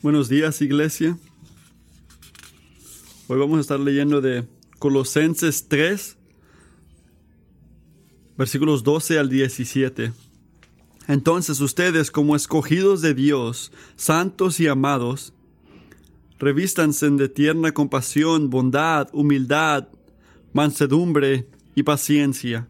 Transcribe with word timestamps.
Buenos 0.00 0.28
días, 0.28 0.62
iglesia. 0.62 1.18
Hoy 3.26 3.36
vamos 3.36 3.58
a 3.58 3.60
estar 3.62 3.80
leyendo 3.80 4.20
de 4.20 4.46
Colosenses 4.78 5.66
3, 5.66 6.16
versículos 8.36 8.84
12 8.84 9.18
al 9.18 9.28
17. 9.28 10.12
Entonces 11.08 11.58
ustedes, 11.58 12.12
como 12.12 12.36
escogidos 12.36 13.02
de 13.02 13.12
Dios, 13.12 13.72
santos 13.96 14.60
y 14.60 14.68
amados, 14.68 15.32
revístanse 16.38 17.10
de 17.10 17.28
tierna 17.28 17.72
compasión, 17.72 18.50
bondad, 18.50 19.08
humildad, 19.12 19.88
mansedumbre 20.52 21.48
y 21.74 21.82
paciencia, 21.82 22.68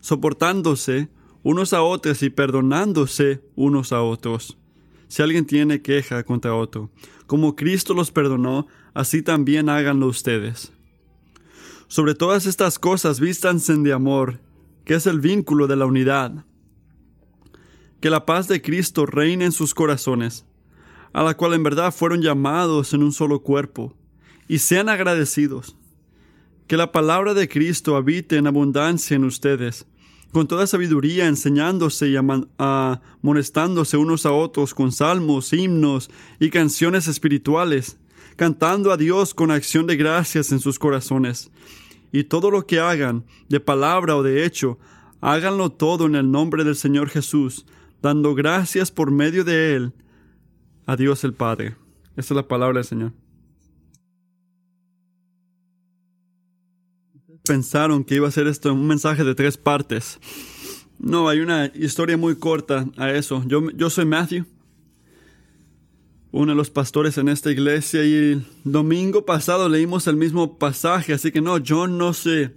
soportándose 0.00 1.10
unos 1.44 1.72
a 1.72 1.82
otros 1.82 2.24
y 2.24 2.30
perdonándose 2.30 3.40
unos 3.54 3.92
a 3.92 4.02
otros 4.02 4.56
si 5.10 5.22
alguien 5.22 5.44
tiene 5.44 5.82
queja 5.82 6.22
contra 6.22 6.54
otro. 6.54 6.88
Como 7.26 7.56
Cristo 7.56 7.94
los 7.94 8.12
perdonó, 8.12 8.68
así 8.94 9.22
también 9.22 9.68
háganlo 9.68 10.06
ustedes. 10.06 10.72
Sobre 11.88 12.14
todas 12.14 12.46
estas 12.46 12.78
cosas 12.78 13.18
vístanse 13.18 13.74
de 13.74 13.92
amor, 13.92 14.40
que 14.84 14.94
es 14.94 15.08
el 15.08 15.18
vínculo 15.18 15.66
de 15.66 15.74
la 15.74 15.86
unidad. 15.86 16.44
Que 18.00 18.08
la 18.08 18.24
paz 18.24 18.46
de 18.46 18.62
Cristo 18.62 19.04
reine 19.04 19.46
en 19.46 19.52
sus 19.52 19.74
corazones, 19.74 20.46
a 21.12 21.24
la 21.24 21.36
cual 21.36 21.54
en 21.54 21.64
verdad 21.64 21.92
fueron 21.92 22.22
llamados 22.22 22.94
en 22.94 23.02
un 23.02 23.12
solo 23.12 23.42
cuerpo, 23.42 23.96
y 24.46 24.58
sean 24.58 24.88
agradecidos. 24.88 25.76
Que 26.68 26.76
la 26.76 26.92
palabra 26.92 27.34
de 27.34 27.48
Cristo 27.48 27.96
habite 27.96 28.36
en 28.36 28.46
abundancia 28.46 29.16
en 29.16 29.24
ustedes, 29.24 29.86
con 30.32 30.46
toda 30.46 30.66
sabiduría, 30.66 31.26
enseñándose 31.26 32.08
y 32.08 32.16
amonestándose 32.16 33.96
unos 33.96 34.26
a 34.26 34.32
otros 34.32 34.74
con 34.74 34.92
salmos, 34.92 35.52
himnos 35.52 36.10
y 36.38 36.50
canciones 36.50 37.08
espirituales, 37.08 37.98
cantando 38.36 38.92
a 38.92 38.96
Dios 38.96 39.34
con 39.34 39.50
acción 39.50 39.86
de 39.86 39.96
gracias 39.96 40.52
en 40.52 40.60
sus 40.60 40.78
corazones. 40.78 41.50
Y 42.12 42.24
todo 42.24 42.50
lo 42.50 42.66
que 42.66 42.80
hagan, 42.80 43.24
de 43.48 43.60
palabra 43.60 44.16
o 44.16 44.22
de 44.22 44.44
hecho, 44.44 44.78
háganlo 45.20 45.70
todo 45.70 46.06
en 46.06 46.14
el 46.14 46.30
nombre 46.30 46.64
del 46.64 46.76
Señor 46.76 47.08
Jesús, 47.08 47.66
dando 48.02 48.34
gracias 48.34 48.90
por 48.90 49.10
medio 49.10 49.44
de 49.44 49.74
Él 49.76 49.92
a 50.86 50.96
Dios 50.96 51.24
el 51.24 51.34
Padre. 51.34 51.76
Esta 52.16 52.34
es 52.34 52.36
la 52.36 52.48
palabra 52.48 52.78
del 52.78 52.84
Señor. 52.84 53.12
Pensaron 57.50 58.04
que 58.04 58.14
iba 58.14 58.28
a 58.28 58.30
ser 58.30 58.46
esto 58.46 58.72
un 58.72 58.86
mensaje 58.86 59.24
de 59.24 59.34
tres 59.34 59.56
partes. 59.56 60.20
No, 61.00 61.28
hay 61.28 61.40
una 61.40 61.66
historia 61.74 62.16
muy 62.16 62.36
corta 62.36 62.86
a 62.96 63.10
eso. 63.10 63.42
Yo, 63.44 63.72
yo 63.72 63.90
soy 63.90 64.04
Matthew, 64.04 64.46
uno 66.30 66.52
de 66.52 66.56
los 66.56 66.70
pastores 66.70 67.18
en 67.18 67.28
esta 67.28 67.50
iglesia, 67.50 68.04
y 68.04 68.14
el 68.14 68.46
domingo 68.62 69.26
pasado 69.26 69.68
leímos 69.68 70.06
el 70.06 70.14
mismo 70.14 70.58
pasaje, 70.58 71.12
así 71.12 71.32
que 71.32 71.40
no, 71.40 71.56
John 71.66 71.98
no 71.98 72.12
se 72.12 72.54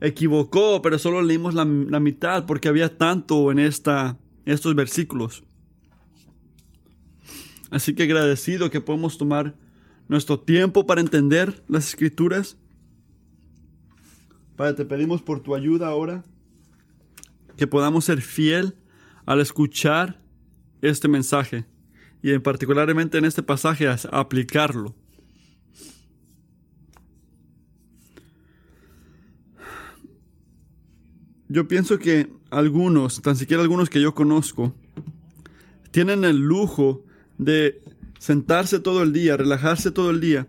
equivocó, 0.00 0.80
pero 0.80 0.98
solo 0.98 1.20
leímos 1.20 1.52
la, 1.52 1.66
la 1.66 2.00
mitad 2.00 2.46
porque 2.46 2.68
había 2.68 2.96
tanto 2.96 3.52
en 3.52 3.58
esta, 3.58 4.16
estos 4.46 4.74
versículos. 4.74 5.44
Así 7.70 7.94
que 7.94 8.04
agradecido 8.04 8.70
que 8.70 8.80
podemos 8.80 9.18
tomar 9.18 9.54
nuestro 10.08 10.40
tiempo 10.40 10.86
para 10.86 11.02
entender 11.02 11.62
las 11.68 11.88
escrituras 11.88 12.56
Padre, 14.58 14.74
te 14.74 14.84
pedimos 14.84 15.22
por 15.22 15.38
tu 15.38 15.54
ayuda 15.54 15.86
ahora, 15.86 16.24
que 17.56 17.68
podamos 17.68 18.06
ser 18.06 18.20
fiel 18.20 18.74
al 19.24 19.40
escuchar 19.40 20.20
este 20.82 21.06
mensaje 21.06 21.64
y 22.24 22.32
en 22.32 22.42
particularmente 22.42 23.18
en 23.18 23.24
este 23.24 23.44
pasaje 23.44 23.86
a 23.86 23.96
aplicarlo. 24.10 24.96
Yo 31.48 31.68
pienso 31.68 32.00
que 32.00 32.28
algunos, 32.50 33.22
tan 33.22 33.36
siquiera 33.36 33.62
algunos 33.62 33.88
que 33.88 34.00
yo 34.00 34.12
conozco, 34.12 34.74
tienen 35.92 36.24
el 36.24 36.38
lujo 36.38 37.04
de 37.38 37.80
sentarse 38.18 38.80
todo 38.80 39.04
el 39.04 39.12
día, 39.12 39.36
relajarse 39.36 39.92
todo 39.92 40.10
el 40.10 40.20
día 40.20 40.48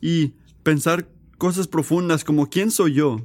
y 0.00 0.34
pensar 0.62 1.08
cosas 1.38 1.66
profundas 1.66 2.22
como 2.22 2.48
¿quién 2.48 2.70
soy 2.70 2.94
yo? 2.94 3.20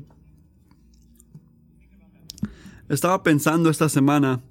Estaba 2.93 3.23
pensando 3.23 3.69
esta 3.69 3.89
semana 3.89 4.41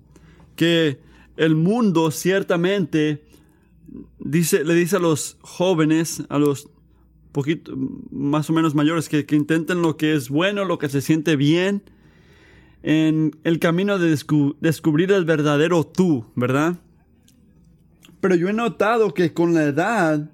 que 0.57 1.01
el 1.37 1.57
mundo 1.57 2.11
ciertamente 2.11 3.25
dice, 4.19 4.65
le 4.65 4.75
dice 4.75 4.97
a 4.97 5.01
los 5.01 5.39
jóvenes, 5.41 6.23
a 6.29 6.39
los 6.39 6.69
más 8.11 8.51
o 8.51 8.53
menos 8.53 8.75
mayores, 8.75 9.09
que, 9.09 9.25
intenten 9.31 9.83
lo 9.83 9.97
que 9.97 10.15
es 10.15 10.29
bueno, 10.29 10.65
lo 10.65 10.79
que 10.79 10.89
se 10.89 11.01
siente 11.01 11.37
bien, 11.37 11.83
en 12.83 13.37
el 13.45 13.59
camino 13.59 13.99
de 13.99 14.19
descubrir 14.61 15.13
el 15.13 15.25
verdadero 15.25 15.85
tú, 15.85 16.27
¿verdad? 16.35 16.77
Pero 18.21 18.35
yo 18.35 18.49
he 18.49 18.53
notado 18.53 19.15
que 19.15 19.33
con 19.33 19.55
la 19.55 19.65
edad, 19.65 20.31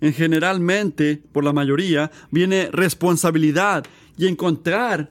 en 0.00 0.12
generalmente, 0.12 1.22
por 1.32 1.44
la 1.44 1.52
mayoría, 1.52 2.10
viene 2.30 2.68
responsabilidad 2.72 3.84
y 4.16 4.26
encontrar 4.26 5.10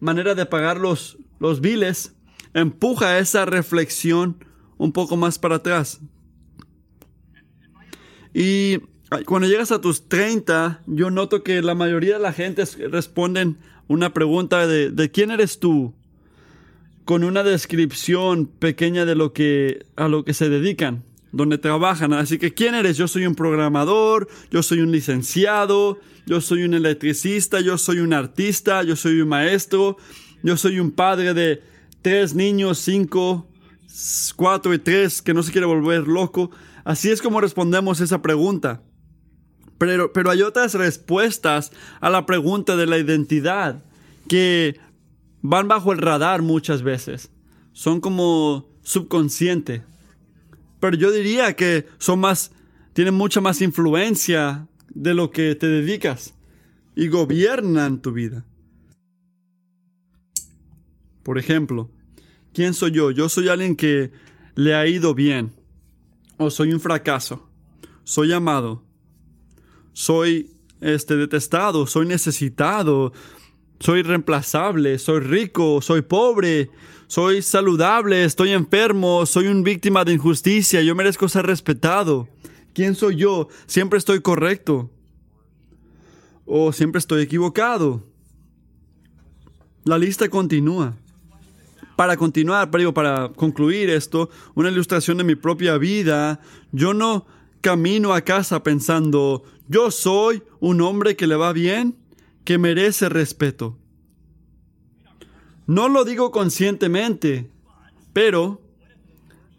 manera 0.00 0.34
de 0.34 0.46
pagar 0.46 0.78
los, 0.78 1.18
los 1.38 1.60
viles, 1.60 2.14
empuja 2.54 3.18
esa 3.18 3.44
reflexión 3.44 4.44
un 4.76 4.92
poco 4.92 5.16
más 5.16 5.38
para 5.38 5.56
atrás. 5.56 6.00
Y 8.34 8.78
cuando 9.26 9.48
llegas 9.48 9.72
a 9.72 9.80
tus 9.80 10.08
30, 10.08 10.82
yo 10.86 11.10
noto 11.10 11.42
que 11.42 11.62
la 11.62 11.74
mayoría 11.74 12.14
de 12.14 12.22
la 12.22 12.32
gente 12.32 12.64
responden 12.90 13.58
una 13.88 14.12
pregunta 14.12 14.66
de, 14.66 14.90
de 14.90 15.10
quién 15.10 15.30
eres 15.30 15.58
tú, 15.58 15.94
con 17.04 17.24
una 17.24 17.42
descripción 17.42 18.46
pequeña 18.46 19.06
de 19.06 19.14
lo 19.14 19.32
que 19.32 19.86
a 19.96 20.08
lo 20.08 20.26
que 20.26 20.34
se 20.34 20.50
dedican, 20.50 21.04
donde 21.32 21.56
trabajan. 21.56 22.12
Así 22.12 22.36
que 22.36 22.52
quién 22.52 22.74
eres? 22.74 22.98
Yo 22.98 23.08
soy 23.08 23.26
un 23.26 23.34
programador, 23.34 24.28
yo 24.50 24.62
soy 24.62 24.80
un 24.80 24.92
licenciado, 24.92 25.98
yo 26.26 26.42
soy 26.42 26.64
un 26.64 26.74
electricista, 26.74 27.60
yo 27.60 27.78
soy 27.78 28.00
un 28.00 28.12
artista, 28.12 28.82
yo 28.82 28.94
soy 28.94 29.22
un 29.22 29.28
maestro, 29.28 29.96
yo 30.42 30.56
soy 30.56 30.80
un 30.80 30.90
padre 30.90 31.34
de 31.34 31.62
tres 32.02 32.34
niños, 32.34 32.78
cinco, 32.78 33.46
cuatro 34.36 34.72
y 34.74 34.78
tres, 34.78 35.22
que 35.22 35.34
no 35.34 35.42
se 35.42 35.52
quiere 35.52 35.66
volver 35.66 36.06
loco. 36.06 36.50
Así 36.84 37.10
es 37.10 37.20
como 37.20 37.40
respondemos 37.40 38.00
esa 38.00 38.22
pregunta. 38.22 38.82
Pero, 39.78 40.12
pero 40.12 40.30
hay 40.30 40.42
otras 40.42 40.74
respuestas 40.74 41.70
a 42.00 42.10
la 42.10 42.26
pregunta 42.26 42.76
de 42.76 42.86
la 42.86 42.98
identidad 42.98 43.84
que 44.28 44.78
van 45.40 45.68
bajo 45.68 45.92
el 45.92 45.98
radar 45.98 46.42
muchas 46.42 46.82
veces. 46.82 47.30
Son 47.72 48.00
como 48.00 48.68
subconsciente. 48.82 49.84
Pero 50.80 50.96
yo 50.96 51.10
diría 51.10 51.54
que 51.54 51.86
son 51.98 52.20
más, 52.20 52.52
tienen 52.92 53.14
mucha 53.14 53.40
más 53.40 53.60
influencia 53.62 54.66
de 54.88 55.14
lo 55.14 55.30
que 55.30 55.54
te 55.54 55.66
dedicas 55.68 56.34
y 56.96 57.08
gobiernan 57.08 58.00
tu 58.00 58.12
vida. 58.12 58.44
Por 61.28 61.36
ejemplo, 61.36 61.90
¿quién 62.54 62.72
soy 62.72 62.92
yo? 62.92 63.10
Yo 63.10 63.28
soy 63.28 63.50
alguien 63.50 63.76
que 63.76 64.12
le 64.54 64.74
ha 64.74 64.86
ido 64.86 65.14
bien. 65.14 65.52
O 66.38 66.48
soy 66.48 66.72
un 66.72 66.80
fracaso. 66.80 67.50
Soy 68.02 68.32
amado. 68.32 68.82
Soy 69.92 70.54
este 70.80 71.18
detestado, 71.18 71.86
soy 71.86 72.06
necesitado, 72.06 73.12
soy 73.78 74.00
reemplazable, 74.04 74.98
soy 74.98 75.20
rico, 75.20 75.82
soy 75.82 76.00
pobre, 76.00 76.70
soy 77.08 77.42
saludable, 77.42 78.24
estoy 78.24 78.52
enfermo, 78.52 79.26
soy 79.26 79.48
una 79.48 79.62
víctima 79.62 80.06
de 80.06 80.14
injusticia, 80.14 80.80
yo 80.80 80.94
merezco 80.94 81.28
ser 81.28 81.44
respetado. 81.44 82.26
¿Quién 82.72 82.94
soy 82.94 83.16
yo? 83.16 83.48
Siempre 83.66 83.98
estoy 83.98 84.22
correcto. 84.22 84.90
O 86.46 86.72
siempre 86.72 87.00
estoy 87.00 87.20
equivocado. 87.20 88.02
La 89.84 89.98
lista 89.98 90.26
continúa 90.30 90.96
para 91.98 92.16
continuar, 92.16 92.70
pero 92.70 92.94
para 92.94 93.30
concluir 93.30 93.90
esto, 93.90 94.30
una 94.54 94.70
ilustración 94.70 95.18
de 95.18 95.24
mi 95.24 95.34
propia 95.34 95.76
vida, 95.78 96.38
yo 96.70 96.94
no 96.94 97.26
camino 97.60 98.14
a 98.14 98.20
casa 98.20 98.62
pensando, 98.62 99.42
yo 99.66 99.90
soy 99.90 100.44
un 100.60 100.80
hombre 100.80 101.16
que 101.16 101.26
le 101.26 101.34
va 101.34 101.52
bien, 101.52 101.96
que 102.44 102.56
merece 102.56 103.08
respeto. 103.08 103.76
No 105.66 105.88
lo 105.88 106.04
digo 106.04 106.30
conscientemente, 106.30 107.50
pero 108.12 108.60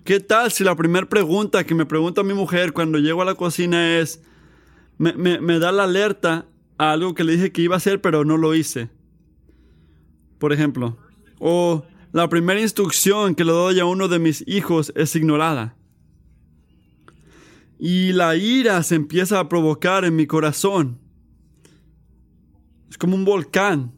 ¿qué 0.05 0.21
tal 0.21 0.49
si 0.49 0.63
la 0.63 0.77
primera 0.77 1.09
pregunta 1.09 1.65
que 1.65 1.75
me 1.75 1.85
pregunta 1.85 2.23
mi 2.23 2.33
mujer 2.33 2.71
cuando 2.71 2.99
llego 2.99 3.21
a 3.21 3.25
la 3.25 3.35
cocina 3.35 3.99
es, 3.99 4.21
me, 4.97 5.11
me 5.11 5.59
da 5.59 5.73
la 5.73 5.83
alerta 5.83 6.45
a 6.77 6.93
algo 6.93 7.13
que 7.15 7.25
le 7.25 7.33
dije 7.33 7.51
que 7.51 7.63
iba 7.63 7.75
a 7.75 7.79
hacer, 7.79 7.99
pero 7.99 8.23
no 8.23 8.37
lo 8.37 8.55
hice? 8.55 8.89
Por 10.37 10.53
ejemplo, 10.53 10.97
o 11.37 11.83
la 12.11 12.27
primera 12.29 12.59
instrucción 12.59 13.35
que 13.35 13.45
le 13.45 13.51
doy 13.51 13.79
a 13.79 13.85
uno 13.85 14.07
de 14.07 14.19
mis 14.19 14.43
hijos 14.47 14.91
es 14.95 15.15
ignorada. 15.15 15.75
y 17.81 18.11
la 18.11 18.35
ira 18.35 18.83
se 18.83 18.95
empieza 18.95 19.39
a 19.39 19.47
provocar 19.47 20.03
en 20.03 20.13
mi 20.13 20.27
corazón. 20.27 20.99
Es 22.89 22.97
como 22.97 23.15
un 23.15 23.23
volcán. 23.23 23.93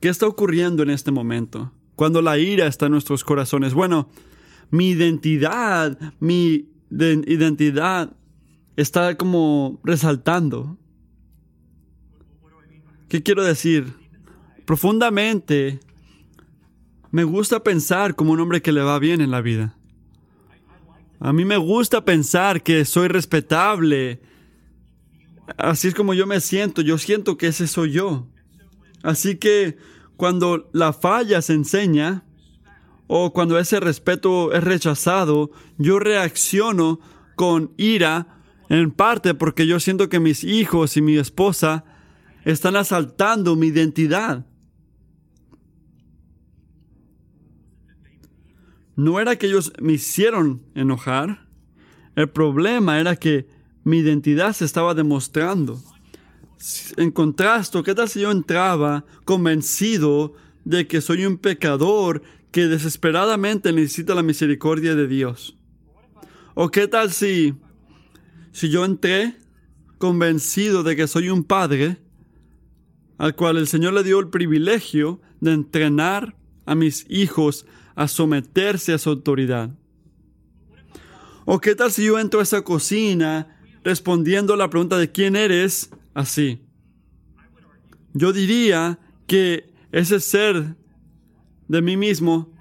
¿Qué 0.00 0.10
está 0.10 0.26
ocurriendo 0.26 0.82
en 0.82 0.90
este 0.90 1.10
momento? 1.10 1.72
Cuando 1.96 2.20
la 2.20 2.38
ira 2.38 2.66
está 2.66 2.86
en 2.86 2.92
nuestros 2.92 3.24
corazones. 3.24 3.72
Bueno, 3.72 4.10
mi 4.70 4.90
identidad, 4.90 5.98
mi 6.20 6.68
identidad 6.90 8.14
está 8.76 9.16
como 9.16 9.80
resaltando. 9.82 10.76
¿Qué 13.08 13.22
quiero 13.22 13.42
decir? 13.42 13.94
Profundamente 14.66 15.80
me 17.10 17.24
gusta 17.24 17.62
pensar 17.62 18.14
como 18.14 18.32
un 18.32 18.40
hombre 18.40 18.60
que 18.60 18.70
le 18.70 18.82
va 18.82 18.98
bien 18.98 19.22
en 19.22 19.30
la 19.30 19.40
vida. 19.40 19.74
A 21.18 21.32
mí 21.32 21.46
me 21.46 21.56
gusta 21.56 22.04
pensar 22.04 22.62
que 22.62 22.84
soy 22.84 23.08
respetable. 23.08 24.20
Así 25.56 25.88
es 25.88 25.94
como 25.94 26.12
yo 26.12 26.26
me 26.26 26.40
siento. 26.40 26.82
Yo 26.82 26.98
siento 26.98 27.38
que 27.38 27.46
ese 27.46 27.66
soy 27.66 27.92
yo. 27.92 28.26
Así 29.02 29.36
que 29.36 29.78
cuando 30.18 30.68
la 30.74 30.92
falla 30.92 31.40
se 31.40 31.54
enseña 31.54 32.24
o 33.06 33.32
cuando 33.32 33.58
ese 33.58 33.80
respeto 33.80 34.52
es 34.52 34.62
rechazado, 34.62 35.50
yo 35.78 35.98
reacciono 35.98 37.00
con 37.36 37.72
ira 37.78 38.42
en 38.68 38.90
parte 38.90 39.32
porque 39.32 39.66
yo 39.66 39.80
siento 39.80 40.10
que 40.10 40.20
mis 40.20 40.44
hijos 40.44 40.98
y 40.98 41.00
mi 41.00 41.16
esposa 41.16 41.84
están 42.44 42.76
asaltando 42.76 43.56
mi 43.56 43.68
identidad. 43.68 44.46
No 48.96 49.20
era 49.20 49.36
que 49.36 49.46
ellos 49.46 49.72
me 49.80 49.92
hicieron 49.92 50.62
enojar. 50.74 51.46
El 52.16 52.28
problema 52.30 52.98
era 52.98 53.14
que 53.14 53.46
mi 53.84 53.98
identidad 53.98 54.52
se 54.52 54.64
estaba 54.64 54.94
demostrando. 54.94 55.80
En 56.96 57.12
contraste, 57.12 57.80
¿qué 57.84 57.94
tal 57.94 58.08
si 58.08 58.20
yo 58.20 58.32
entraba 58.32 59.04
convencido 59.24 60.34
de 60.64 60.88
que 60.88 61.00
soy 61.00 61.24
un 61.24 61.38
pecador 61.38 62.22
que 62.50 62.66
desesperadamente 62.66 63.72
necesita 63.72 64.16
la 64.16 64.24
misericordia 64.24 64.96
de 64.96 65.06
Dios? 65.06 65.56
¿O 66.54 66.68
qué 66.70 66.88
tal 66.88 67.12
si, 67.12 67.54
si 68.50 68.68
yo 68.68 68.84
entré 68.84 69.36
convencido 69.98 70.82
de 70.82 70.96
que 70.96 71.06
soy 71.06 71.28
un 71.28 71.44
padre 71.44 71.98
al 73.18 73.34
cual 73.34 73.56
el 73.58 73.66
Señor 73.66 73.92
le 73.92 74.04
dio 74.04 74.20
el 74.20 74.28
privilegio 74.28 75.20
de 75.40 75.52
entrenar 75.52 76.36
a 76.64 76.74
mis 76.74 77.04
hijos 77.08 77.66
a 77.94 78.08
someterse 78.08 78.92
a 78.92 78.98
su 78.98 79.10
autoridad. 79.10 79.70
¿O 81.44 81.60
qué 81.60 81.74
tal 81.74 81.90
si 81.90 82.04
yo 82.04 82.18
entro 82.18 82.40
a 82.40 82.44
esa 82.44 82.62
cocina 82.62 83.58
respondiendo 83.82 84.54
a 84.54 84.56
la 84.56 84.70
pregunta 84.70 84.98
de 84.98 85.10
quién 85.10 85.34
eres 85.34 85.90
así? 86.14 86.60
Yo 88.12 88.32
diría 88.32 88.98
que 89.26 89.72
ese 89.90 90.20
ser 90.20 90.76
de 91.68 91.82
mí 91.82 91.96
mismo 91.96 92.52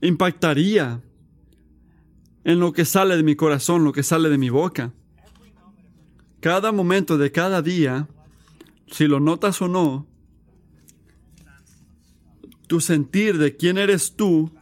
impactaría 0.00 1.00
en 2.44 2.58
lo 2.58 2.72
que 2.72 2.84
sale 2.84 3.16
de 3.16 3.22
mi 3.22 3.36
corazón, 3.36 3.84
lo 3.84 3.92
que 3.92 4.02
sale 4.02 4.28
de 4.28 4.38
mi 4.38 4.50
boca. 4.50 4.92
Cada 6.40 6.72
momento 6.72 7.18
de 7.18 7.30
cada 7.30 7.62
día, 7.62 8.08
si 8.92 9.06
lo 9.06 9.20
notas 9.20 9.60
o 9.62 9.68
no, 9.68 10.06
tu 12.66 12.80
sentir 12.80 13.38
de 13.38 13.56
quién 13.56 13.78
eres 13.78 14.14
tú 14.16 14.52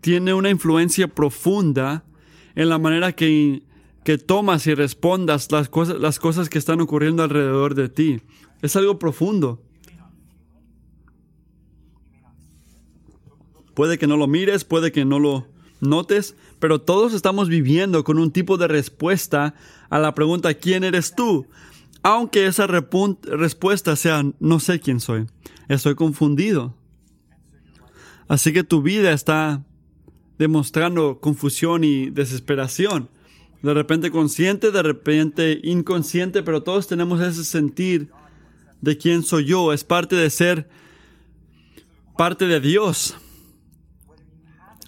tiene 0.00 0.32
una 0.34 0.50
influencia 0.50 1.08
profunda 1.08 2.04
en 2.54 2.68
la 2.68 2.78
manera 2.78 3.12
que, 3.12 3.62
que 4.04 4.18
tomas 4.18 4.66
y 4.66 4.74
respondas 4.74 5.50
las 5.50 5.68
cosas, 5.68 5.98
las 5.98 6.18
cosas 6.18 6.48
que 6.48 6.58
están 6.58 6.80
ocurriendo 6.80 7.22
alrededor 7.22 7.74
de 7.74 7.88
ti. 7.88 8.20
Es 8.62 8.76
algo 8.76 8.98
profundo. 8.98 9.62
Puede 13.74 13.98
que 13.98 14.06
no 14.06 14.16
lo 14.16 14.26
mires, 14.26 14.64
puede 14.64 14.92
que 14.92 15.04
no 15.04 15.18
lo 15.18 15.48
notes, 15.80 16.36
pero 16.58 16.80
todos 16.80 17.14
estamos 17.14 17.48
viviendo 17.48 18.04
con 18.04 18.18
un 18.18 18.30
tipo 18.30 18.58
de 18.58 18.68
respuesta 18.68 19.54
a 19.88 19.98
la 19.98 20.14
pregunta 20.14 20.52
¿quién 20.54 20.84
eres 20.84 21.14
tú? 21.14 21.46
Aunque 22.02 22.46
esa 22.46 22.66
respuesta 22.66 23.94
sea 23.96 24.24
no 24.38 24.60
sé 24.60 24.80
quién 24.80 25.00
soy, 25.00 25.26
estoy 25.68 25.94
confundido. 25.94 26.74
Así 28.28 28.52
que 28.52 28.64
tu 28.64 28.80
vida 28.80 29.12
está 29.12 29.64
demostrando 30.38 31.20
confusión 31.20 31.84
y 31.84 32.10
desesperación. 32.10 33.10
De 33.62 33.74
repente 33.74 34.10
consciente, 34.10 34.70
de 34.70 34.82
repente 34.82 35.60
inconsciente, 35.62 36.42
pero 36.42 36.62
todos 36.62 36.86
tenemos 36.86 37.20
ese 37.20 37.44
sentir 37.44 38.10
de 38.80 38.96
quién 38.96 39.22
soy 39.22 39.44
yo. 39.44 39.72
Es 39.72 39.84
parte 39.84 40.16
de 40.16 40.30
ser 40.30 40.70
parte 42.16 42.46
de 42.46 42.60
Dios. 42.60 43.16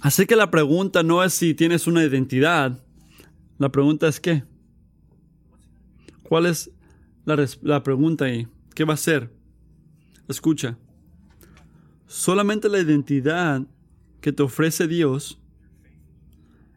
Así 0.00 0.24
que 0.24 0.36
la 0.36 0.50
pregunta 0.50 1.02
no 1.02 1.22
es 1.22 1.34
si 1.34 1.52
tienes 1.52 1.86
una 1.86 2.02
identidad. 2.02 2.82
La 3.58 3.70
pregunta 3.70 4.08
es 4.08 4.20
qué. 4.20 4.44
¿Cuál 6.22 6.46
es 6.46 6.70
la, 7.24 7.46
la 7.62 7.82
pregunta 7.82 8.26
ahí? 8.26 8.48
¿Qué 8.74 8.84
va 8.84 8.94
a 8.94 8.98
ser? 8.98 9.32
Escucha. 10.28 10.78
Solamente 12.06 12.68
la 12.68 12.78
identidad 12.78 13.62
que 14.20 14.32
te 14.32 14.42
ofrece 14.42 14.86
Dios 14.86 15.38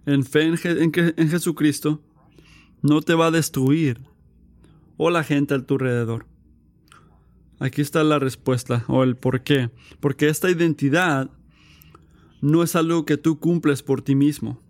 en 0.06 0.24
fe 0.24 0.44
en, 0.46 1.30
Jesucristo 1.30 2.02
no 2.82 3.02
te 3.02 3.16
va 3.16 3.28
a 3.28 3.32
destruir 3.32 4.00
o 4.98 5.10
la 5.10 5.24
gente 5.24 5.54
a 5.54 5.62
tu 5.66 5.76
alrededor. 5.76 6.26
Aquí 7.60 7.82
está 7.82 8.04
la 8.04 8.20
respuesta 8.20 8.86
o 8.88 9.04
el 9.04 9.16
por 9.16 9.42
qué. 9.44 9.72
Porque 10.00 10.28
esta 10.28 10.50
identidad 10.50 11.30
no 12.42 12.64
es 12.64 12.76
algo 12.76 13.06
que 13.06 13.18
tú 13.18 13.40
cumples 13.40 13.82
por 13.82 14.02
ti 14.02 14.14
mismo. 14.14 14.62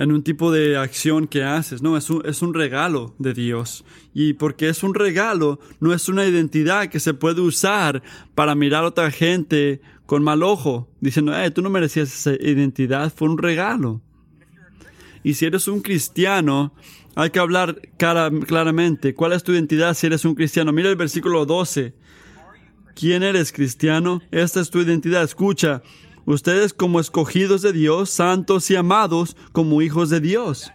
En 0.00 0.12
un 0.12 0.22
tipo 0.22 0.50
de 0.50 0.78
acción 0.78 1.26
que 1.26 1.44
haces, 1.44 1.82
no, 1.82 1.94
es 1.94 2.08
un, 2.08 2.24
es 2.24 2.40
un 2.40 2.54
regalo 2.54 3.14
de 3.18 3.34
Dios. 3.34 3.84
Y 4.14 4.32
porque 4.32 4.70
es 4.70 4.82
un 4.82 4.94
regalo, 4.94 5.60
no 5.78 5.92
es 5.92 6.08
una 6.08 6.24
identidad 6.24 6.88
que 6.88 6.98
se 7.00 7.12
puede 7.12 7.42
usar 7.42 8.02
para 8.34 8.54
mirar 8.54 8.84
a 8.84 8.86
otra 8.86 9.10
gente 9.10 9.82
con 10.06 10.22
mal 10.22 10.42
ojo, 10.42 10.88
diciendo, 11.00 11.38
eh, 11.38 11.50
tú 11.50 11.60
no 11.60 11.68
merecías 11.68 12.08
esa 12.08 12.32
identidad, 12.32 13.12
fue 13.14 13.28
un 13.28 13.36
regalo. 13.36 14.00
Y 15.22 15.34
si 15.34 15.44
eres 15.44 15.68
un 15.68 15.82
cristiano, 15.82 16.72
hay 17.14 17.28
que 17.28 17.38
hablar 17.38 17.78
claramente. 17.98 19.12
¿Cuál 19.12 19.34
es 19.34 19.42
tu 19.42 19.52
identidad 19.52 19.92
si 19.92 20.06
eres 20.06 20.24
un 20.24 20.34
cristiano? 20.34 20.72
Mira 20.72 20.88
el 20.88 20.96
versículo 20.96 21.44
12. 21.44 21.92
¿Quién 22.94 23.22
eres 23.22 23.52
cristiano? 23.52 24.22
Esta 24.30 24.60
es 24.60 24.70
tu 24.70 24.80
identidad. 24.80 25.22
Escucha, 25.22 25.82
ustedes 26.32 26.72
como 26.72 27.00
escogidos 27.00 27.62
de 27.62 27.72
Dios, 27.72 28.10
santos 28.10 28.70
y 28.70 28.76
amados 28.76 29.36
como 29.52 29.82
hijos 29.82 30.10
de 30.10 30.20
Dios. 30.20 30.70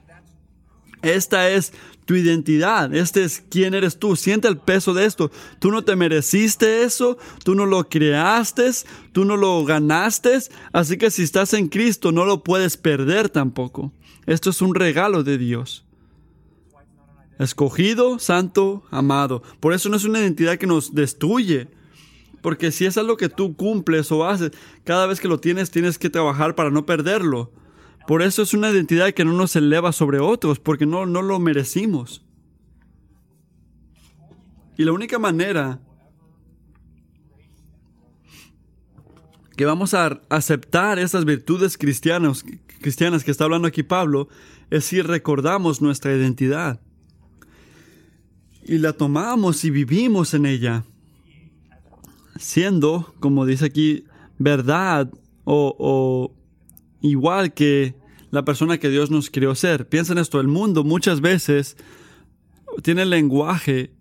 Esta 1.01 1.49
es 1.49 1.71
tu 2.05 2.15
identidad, 2.15 2.93
este 2.95 3.23
es 3.23 3.43
quién 3.49 3.73
eres 3.73 3.99
tú. 3.99 4.15
Siente 4.15 4.47
el 4.47 4.57
peso 4.57 4.93
de 4.93 5.05
esto. 5.05 5.31
Tú 5.59 5.71
no 5.71 5.83
te 5.83 5.95
mereciste 5.95 6.83
eso, 6.83 7.17
tú 7.43 7.55
no 7.55 7.65
lo 7.65 7.89
creaste, 7.89 8.71
tú 9.11 9.25
no 9.25 9.37
lo 9.37 9.63
ganaste, 9.65 10.39
así 10.71 10.97
que 10.97 11.11
si 11.11 11.23
estás 11.23 11.53
en 11.53 11.67
Cristo 11.67 12.11
no 12.11 12.25
lo 12.25 12.43
puedes 12.43 12.77
perder 12.77 13.29
tampoco. 13.29 13.91
Esto 14.25 14.49
es 14.49 14.61
un 14.61 14.73
regalo 14.73 15.23
de 15.23 15.37
Dios. 15.37 15.85
Escogido, 17.37 18.17
santo, 18.17 18.83
amado. 18.91 19.43
Por 19.59 19.73
eso 19.73 19.89
no 19.89 19.97
es 19.97 20.05
una 20.05 20.19
identidad 20.19 20.57
que 20.57 20.67
nos 20.67 20.95
destruye. 20.95 21.67
Porque 22.45 22.71
si 22.71 22.85
es 22.85 22.95
algo 22.99 23.17
que 23.17 23.27
tú 23.27 23.55
cumples 23.55 24.11
o 24.11 24.23
haces, 24.23 24.51
cada 24.83 25.07
vez 25.07 25.19
que 25.19 25.27
lo 25.27 25.39
tienes 25.39 25.71
tienes 25.71 25.97
que 25.97 26.11
trabajar 26.11 26.53
para 26.53 26.69
no 26.69 26.85
perderlo. 26.85 27.51
Por 28.05 28.21
eso 28.21 28.43
es 28.43 28.53
una 28.53 28.69
identidad 28.69 29.15
que 29.15 29.25
no 29.25 29.33
nos 29.33 29.55
eleva 29.55 29.91
sobre 29.91 30.19
otros, 30.19 30.59
porque 30.59 30.85
no, 30.85 31.07
no 31.07 31.23
lo 31.23 31.39
merecimos. 31.39 32.23
Y 34.77 34.83
la 34.83 34.91
única 34.91 35.17
manera 35.17 35.81
que 39.57 39.65
vamos 39.65 39.95
a 39.95 40.21
aceptar 40.29 40.99
esas 40.99 41.25
virtudes 41.25 41.79
cristianas, 41.79 42.45
cristianas 42.79 43.23
que 43.23 43.31
está 43.31 43.45
hablando 43.45 43.67
aquí 43.67 43.81
Pablo 43.81 44.27
es 44.69 44.85
si 44.85 45.01
recordamos 45.01 45.81
nuestra 45.81 46.15
identidad 46.15 46.79
y 48.63 48.77
la 48.77 48.93
tomamos 48.93 49.65
y 49.65 49.71
vivimos 49.71 50.35
en 50.35 50.45
ella, 50.45 50.85
siendo, 52.35 53.13
como 53.19 53.45
dice 53.45 53.65
aquí, 53.65 54.05
verdad 54.37 55.11
o, 55.43 55.75
o 55.77 56.35
igual 57.01 57.53
que 57.53 57.95
la 58.31 58.43
persona 58.43 58.77
que 58.77 58.89
Dios 58.89 59.11
nos 59.11 59.29
creó 59.29 59.55
ser. 59.55 59.87
Piensa 59.87 60.13
en 60.13 60.19
esto, 60.19 60.39
el 60.39 60.47
mundo 60.47 60.83
muchas 60.83 61.21
veces 61.21 61.77
tiene 62.81 63.05
lenguaje 63.05 63.93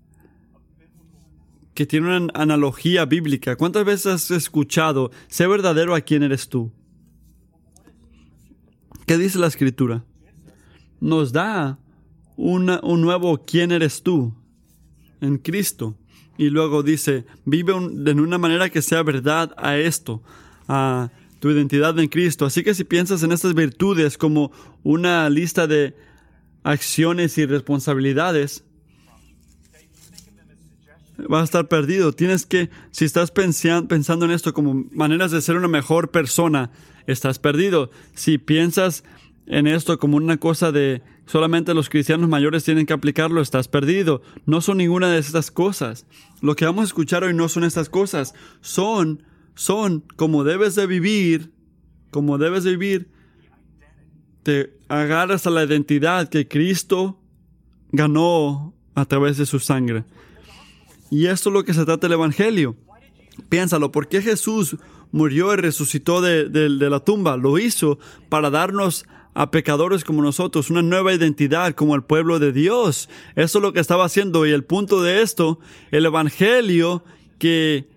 que 1.75 1.87
tiene 1.87 2.17
una 2.17 2.33
analogía 2.35 3.05
bíblica. 3.05 3.57
¿Cuántas 3.57 3.85
veces 3.85 4.07
has 4.07 4.31
escuchado, 4.31 5.11
sé 5.29 5.47
verdadero 5.47 5.95
a 5.95 6.00
quién 6.00 6.23
eres 6.23 6.49
tú? 6.49 6.73
¿Qué 9.07 9.19
dice 9.19 9.38
la 9.38 9.49
escritura? 9.49 10.05
Nos 11.00 11.33
da 11.33 11.79
un 12.37 12.67
nuevo 13.00 13.45
quién 13.45 13.71
eres 13.71 14.03
tú 14.03 14.35
en 15.21 15.38
Cristo. 15.38 15.97
Y 16.37 16.50
luego 16.50 16.83
dice, 16.83 17.25
vive 17.45 17.73
un- 17.73 18.05
de 18.05 18.12
una 18.12 18.38
manera 18.38 18.69
que 18.71 18.83
sea 18.83 19.03
verdad 19.03 19.55
a 19.57 19.76
esto, 19.76 20.23
a 20.69 21.11
tu 21.41 21.50
identidad 21.50 21.99
en 21.99 22.09
Cristo. 22.09 22.47
Así 22.47 22.62
que 22.64 22.75
si 22.75 22.85
piensas 22.85 23.23
en 23.23 23.33
estas 23.33 23.55
virtudes 23.55 24.19
como 24.19 24.50
una 24.83 25.29
lista 25.31 25.67
de 25.67 25.95
acciones 26.62 27.37
y 27.38 27.47
responsabilidades, 27.47 28.64
vas 31.29 31.43
a 31.43 31.45
estar 31.45 31.69
perdido. 31.69 32.12
Tienes 32.12 32.47
que, 32.47 32.71
si 32.91 33.05
estás 33.05 33.31
pensando 33.31 34.25
en 34.25 34.31
esto 34.31 34.53
como 34.53 34.85
maneras 34.91 35.31
de 35.31 35.41
ser 35.41 35.57
una 35.57 35.69
mejor 35.69 36.11
persona, 36.11 36.71
estás 37.07 37.38
perdido. 37.38 37.91
Si 38.14 38.38
piensas 38.38 39.05
en 39.47 39.67
esto 39.67 39.99
como 39.99 40.17
una 40.17 40.38
cosa 40.38 40.73
de 40.73 41.03
solamente 41.26 41.75
los 41.75 41.88
cristianos 41.88 42.28
mayores 42.28 42.64
tienen 42.64 42.87
que 42.87 42.93
aplicarlo, 42.93 43.40
estás 43.40 43.69
perdido. 43.69 44.23
No 44.47 44.61
son 44.61 44.78
ninguna 44.78 45.11
de 45.11 45.19
estas 45.19 45.50
cosas. 45.50 46.07
Lo 46.40 46.57
que 46.57 46.64
vamos 46.64 46.83
a 46.83 46.87
escuchar 46.87 47.25
hoy 47.25 47.35
no 47.35 47.49
son 47.49 47.64
estas 47.64 47.88
cosas. 47.88 48.35
Son, 48.61 49.23
son 49.54 50.04
como 50.16 50.45
debes 50.45 50.75
de 50.75 50.87
vivir, 50.87 51.52
como 52.11 52.38
debes 52.38 52.64
de 52.64 52.71
vivir. 52.76 53.11
Te 54.43 54.76
agarras 54.88 55.47
a 55.47 55.50
la 55.50 55.64
identidad 55.64 56.28
que 56.28 56.47
Cristo 56.49 57.19
ganó 57.93 58.75
a 58.95 59.04
través 59.04 59.37
de 59.37 59.47
su 59.47 59.59
sangre. 59.59 60.04
Y 61.11 61.26
esto 61.26 61.50
es 61.50 61.54
lo 61.54 61.64
que 61.64 61.75
se 61.75 61.85
trata 61.85 62.07
el 62.07 62.14
Evangelio. 62.14 62.76
Piénsalo, 63.49 63.93
¿por 63.93 64.09
qué 64.09 64.23
Jesús 64.23 64.76
murió 65.12 65.52
y 65.52 65.57
resucitó 65.57 66.21
de, 66.21 66.49
la 66.69 67.00
tumba? 67.00 67.37
Lo 67.37 67.59
hizo 67.59 67.99
para 68.28 68.50
darnos 68.50 69.07
a 69.35 69.50
pecadores 69.50 70.05
como 70.05 70.23
nosotros 70.23 70.71
una 70.71 70.83
nueva 70.83 71.12
identidad 71.12 71.75
como 71.75 71.95
el 71.95 72.05
pueblo 72.05 72.38
de 72.38 72.53
Dios. 72.53 73.09
Eso 73.35 73.59
es 73.59 73.62
lo 73.62 73.73
que 73.73 73.81
estaba 73.81 74.05
haciendo 74.05 74.47
y 74.47 74.53
el 74.53 74.64
punto 74.64 75.03
de 75.03 75.23
esto, 75.23 75.59
el 75.91 76.07
Evangelio 76.07 77.05
que 77.38 77.88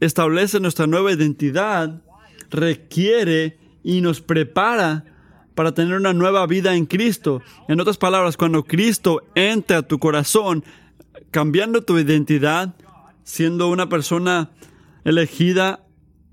establece 0.00 0.60
nuestra 0.60 0.86
nueva 0.86 1.12
identidad, 1.12 2.02
requiere 2.50 3.58
y 3.82 4.00
nos 4.00 4.20
prepara 4.20 5.04
para 5.54 5.72
tener 5.72 5.96
una 5.96 6.12
nueva 6.12 6.46
vida 6.46 6.74
en 6.74 6.86
Cristo. 6.86 7.42
En 7.68 7.80
otras 7.80 7.98
palabras, 7.98 8.36
cuando 8.36 8.64
Cristo 8.64 9.22
entra 9.34 9.78
a 9.78 9.82
tu 9.82 9.98
corazón, 9.98 10.64
cambiando 11.30 11.82
tu 11.82 11.98
identidad, 11.98 12.74
siendo 13.24 13.68
una 13.68 13.88
persona 13.88 14.50
elegida, 15.04 15.86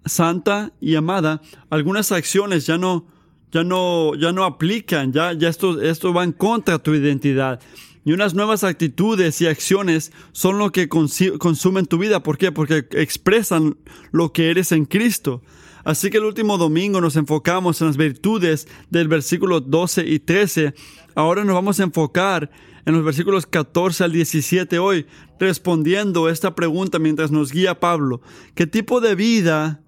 santa 0.06 0.72
y 0.80 0.96
amada, 0.96 1.42
algunas 1.70 2.12
acciones 2.12 2.66
ya 2.66 2.78
no, 2.78 3.08
ya 3.52 3.64
no, 3.64 4.16
ya 4.16 4.32
no 4.32 4.44
aplican, 4.44 5.12
ya, 5.12 5.34
ya 5.34 5.50
esto, 5.50 5.82
esto 5.82 6.14
va 6.14 6.24
en 6.24 6.32
contra 6.32 6.80
tu 6.80 6.94
identidad. 6.94 7.60
Y 8.06 8.14
unas 8.14 8.34
nuevas 8.34 8.64
actitudes 8.64 9.42
y 9.42 9.48
acciones 9.48 10.12
son 10.32 10.58
lo 10.58 10.72
que 10.72 10.88
consumen 10.88 11.86
tu 11.86 11.98
vida. 11.98 12.24
¿Por 12.24 12.38
qué? 12.38 12.52
Porque 12.52 12.88
expresan 12.92 13.78
lo 14.12 14.32
que 14.32 14.50
eres 14.50 14.72
en 14.72 14.86
Cristo. 14.86 15.42
Así 15.84 16.10
que 16.10 16.18
el 16.18 16.26
último 16.26 16.58
domingo 16.58 17.02
nos 17.02 17.16
enfocamos 17.16 17.82
en 17.82 17.88
las 17.88 17.98
virtudes 17.98 18.68
del 18.90 19.08
versículo 19.08 19.60
12 19.60 20.06
y 20.08 20.20
13. 20.20 20.74
Ahora 21.16 21.44
nos 21.44 21.56
vamos 21.56 21.80
a 21.80 21.84
enfocar 21.84 22.50
en 22.86 22.94
los 22.94 23.04
versículos 23.04 23.46
14 23.46 24.06
al 24.06 24.12
17 24.12 24.80
hoy, 24.80 25.06
respondiendo 25.40 26.30
esta 26.30 26.56
pregunta 26.56 27.00
mientras 27.00 27.32
nos 27.32 27.52
guía 27.52 27.80
Pablo. 27.80 28.22
¿Qué 28.56 28.66
tipo 28.66 29.02
de 29.02 29.16
vida 29.16 29.82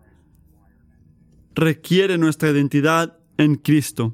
requiere 1.56 2.18
nuestra 2.18 2.50
identidad 2.52 3.21
en 3.44 3.56
Cristo? 3.56 4.14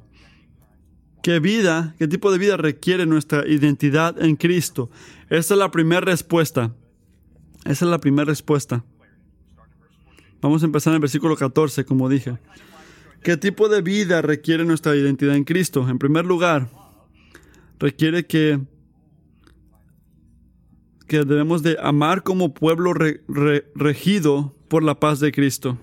¿Qué 1.22 1.40
vida, 1.40 1.94
qué 1.98 2.06
tipo 2.08 2.30
de 2.32 2.38
vida 2.38 2.56
requiere 2.56 3.04
nuestra 3.06 3.46
identidad 3.46 4.20
en 4.22 4.36
Cristo? 4.36 4.90
Esa 5.30 5.54
es 5.54 5.58
la 5.58 5.70
primera 5.70 6.00
respuesta. 6.00 6.74
Esa 7.64 7.84
es 7.84 7.90
la 7.90 7.98
primera 7.98 8.24
respuesta. 8.24 8.84
Vamos 10.40 10.62
a 10.62 10.66
empezar 10.66 10.92
en 10.92 10.96
el 10.96 11.00
versículo 11.00 11.36
14, 11.36 11.84
como 11.84 12.08
dije. 12.08 12.38
¿Qué 13.22 13.36
tipo 13.36 13.68
de 13.68 13.82
vida 13.82 14.22
requiere 14.22 14.64
nuestra 14.64 14.94
identidad 14.94 15.34
en 15.34 15.42
Cristo? 15.44 15.88
En 15.88 15.98
primer 15.98 16.24
lugar, 16.24 16.70
requiere 17.80 18.26
que, 18.26 18.60
que 21.08 21.24
debemos 21.24 21.62
de 21.64 21.76
amar 21.82 22.22
como 22.22 22.54
pueblo 22.54 22.94
re- 22.94 23.22
re- 23.28 23.66
regido 23.74 24.54
por 24.68 24.84
la 24.84 25.00
paz 25.00 25.18
de 25.18 25.32
Cristo. 25.32 25.76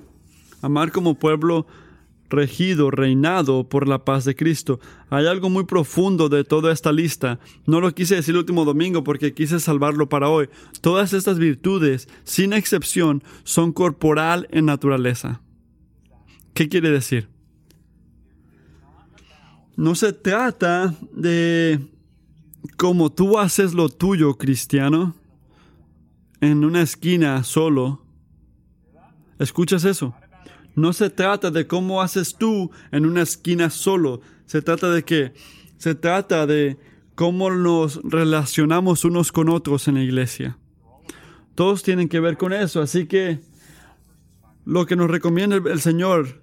Amar 0.61 0.91
como 0.93 1.19
pueblo 1.19 1.67
regido, 1.67 1.84
reinado 2.29 3.69
por 3.69 3.87
la 3.87 4.03
paz 4.03 4.25
de 4.25 4.35
Cristo. 4.35 4.79
Hay 5.09 5.27
algo 5.27 5.49
muy 5.49 5.65
profundo 5.65 6.29
de 6.29 6.43
toda 6.43 6.71
esta 6.71 6.91
lista. 6.91 7.39
No 7.65 7.81
lo 7.81 7.93
quise 7.93 8.15
decir 8.15 8.33
el 8.33 8.39
último 8.39 8.65
domingo 8.65 9.03
porque 9.03 9.33
quise 9.33 9.59
salvarlo 9.59 10.09
para 10.09 10.29
hoy. 10.29 10.49
Todas 10.81 11.13
estas 11.13 11.39
virtudes, 11.39 12.07
sin 12.23 12.53
excepción, 12.53 13.23
son 13.43 13.71
corporal 13.71 14.47
en 14.51 14.65
naturaleza. 14.65 15.41
¿Qué 16.53 16.69
quiere 16.69 16.89
decir? 16.89 17.27
No 19.75 19.93
se 19.95 20.13
trata 20.13 20.95
de 21.11 21.79
como 22.77 23.11
tú 23.11 23.37
haces 23.37 23.73
lo 23.73 23.89
tuyo, 23.89 24.37
cristiano, 24.37 25.15
en 26.41 26.63
una 26.63 26.81
esquina 26.81 27.43
solo. 27.43 28.01
¿Escuchas 29.37 29.83
eso? 29.83 30.15
No 30.75 30.93
se 30.93 31.09
trata 31.09 31.51
de 31.51 31.67
cómo 31.67 32.01
haces 32.01 32.35
tú 32.35 32.71
en 32.91 33.05
una 33.05 33.21
esquina 33.21 33.69
solo. 33.69 34.21
Se 34.45 34.61
trata 34.61 34.91
de 34.91 35.03
qué? 35.03 35.33
Se 35.77 35.95
trata 35.95 36.45
de 36.45 36.77
cómo 37.15 37.49
nos 37.49 38.01
relacionamos 38.03 39.05
unos 39.05 39.31
con 39.31 39.49
otros 39.49 39.87
en 39.87 39.95
la 39.95 40.03
iglesia. 40.03 40.57
Todos 41.55 41.83
tienen 41.83 42.09
que 42.09 42.19
ver 42.19 42.37
con 42.37 42.51
eso. 42.51 42.81
Así 42.81 43.05
que 43.07 43.39
lo 44.65 44.85
que 44.85 44.95
nos 44.95 45.09
recomienda 45.09 45.55
el, 45.55 45.79
Señor 45.79 46.41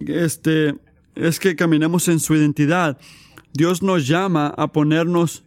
este, 0.00 0.74
es 1.14 1.38
que 1.38 1.54
caminemos 1.54 2.08
en 2.08 2.18
su 2.18 2.34
identidad. 2.34 2.98
Dios 3.52 3.82
nos 3.82 4.06
llama 4.06 4.48
a 4.56 4.72
ponernos 4.72 5.44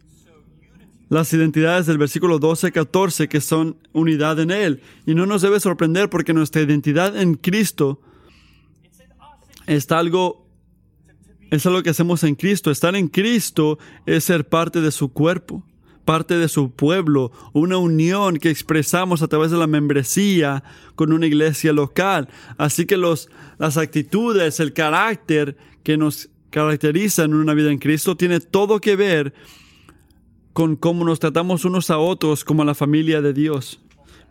las 1.08 1.32
identidades 1.32 1.86
del 1.86 1.98
versículo 1.98 2.38
12, 2.38 2.72
14, 2.72 3.28
que 3.28 3.40
son 3.40 3.76
unidad 3.92 4.40
en 4.40 4.50
Él. 4.50 4.82
Y 5.06 5.14
no 5.14 5.26
nos 5.26 5.42
debe 5.42 5.60
sorprender 5.60 6.10
porque 6.10 6.32
nuestra 6.32 6.62
identidad 6.62 7.16
en 7.20 7.34
Cristo 7.34 8.00
está 9.66 9.98
algo, 9.98 10.46
es 11.50 11.64
algo 11.66 11.82
que 11.82 11.90
hacemos 11.90 12.24
en 12.24 12.34
Cristo. 12.34 12.70
Estar 12.70 12.96
en 12.96 13.08
Cristo 13.08 13.78
es 14.06 14.24
ser 14.24 14.48
parte 14.48 14.80
de 14.80 14.90
su 14.90 15.12
cuerpo, 15.12 15.62
parte 16.04 16.36
de 16.38 16.48
su 16.48 16.72
pueblo, 16.72 17.32
una 17.52 17.76
unión 17.76 18.38
que 18.38 18.50
expresamos 18.50 19.22
a 19.22 19.28
través 19.28 19.50
de 19.50 19.58
la 19.58 19.66
membresía 19.66 20.64
con 20.94 21.12
una 21.12 21.26
iglesia 21.26 21.72
local. 21.72 22.28
Así 22.56 22.86
que 22.86 22.96
los, 22.96 23.28
las 23.58 23.76
actitudes, 23.76 24.60
el 24.60 24.72
carácter 24.72 25.56
que 25.82 25.96
nos 25.96 26.30
caracteriza 26.50 27.24
en 27.24 27.34
una 27.34 27.52
vida 27.52 27.70
en 27.70 27.78
Cristo 27.78 28.16
tiene 28.16 28.40
todo 28.40 28.80
que 28.80 28.96
ver 28.96 29.34
con 29.34 29.63
cómo 30.54 31.04
nos 31.04 31.18
tratamos 31.18 31.64
unos 31.64 31.90
a 31.90 31.98
otros 31.98 32.44
como 32.44 32.62
a 32.62 32.64
la 32.64 32.74
familia 32.74 33.20
de 33.20 33.32
Dios. 33.32 33.80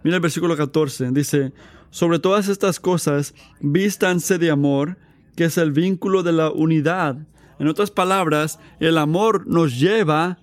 Mira 0.03 0.15
el 0.15 0.21
versículo 0.21 0.55
14, 0.55 1.11
dice, 1.11 1.53
sobre 1.91 2.19
todas 2.19 2.47
estas 2.47 2.79
cosas, 2.79 3.35
vístanse 3.59 4.37
de 4.37 4.49
amor, 4.49 4.97
que 5.35 5.45
es 5.45 5.57
el 5.57 5.71
vínculo 5.71 6.23
de 6.23 6.31
la 6.31 6.49
unidad. 6.49 7.17
En 7.59 7.67
otras 7.67 7.91
palabras, 7.91 8.59
el 8.79 8.97
amor 8.97 9.47
nos 9.47 9.79
lleva 9.79 10.39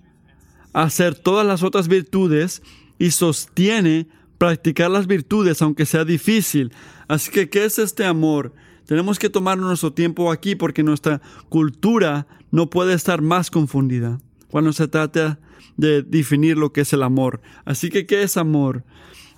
a 0.73 0.83
hacer 0.83 1.15
todas 1.15 1.45
las 1.45 1.63
otras 1.63 1.87
virtudes 1.87 2.61
y 2.99 3.11
sostiene 3.11 4.07
practicar 4.37 4.89
las 4.89 5.07
virtudes 5.07 5.61
aunque 5.61 5.85
sea 5.85 6.05
difícil. 6.05 6.71
Así 7.07 7.31
que, 7.31 7.49
¿qué 7.49 7.65
es 7.65 7.79
este 7.79 8.05
amor? 8.05 8.53
Tenemos 8.85 9.19
que 9.19 9.29
tomar 9.29 9.57
nuestro 9.57 9.93
tiempo 9.93 10.31
aquí 10.31 10.55
porque 10.55 10.83
nuestra 10.83 11.21
cultura 11.49 12.27
no 12.51 12.69
puede 12.69 12.93
estar 12.93 13.21
más 13.21 13.49
confundida 13.49 14.19
cuando 14.51 14.73
se 14.73 14.87
trata 14.87 15.39
de 15.77 16.03
definir 16.03 16.57
lo 16.57 16.71
que 16.73 16.81
es 16.81 16.93
el 16.93 17.03
amor. 17.03 17.41
Así 17.65 17.89
que, 17.89 18.05
¿qué 18.05 18.23
es 18.23 18.37
amor? 18.37 18.83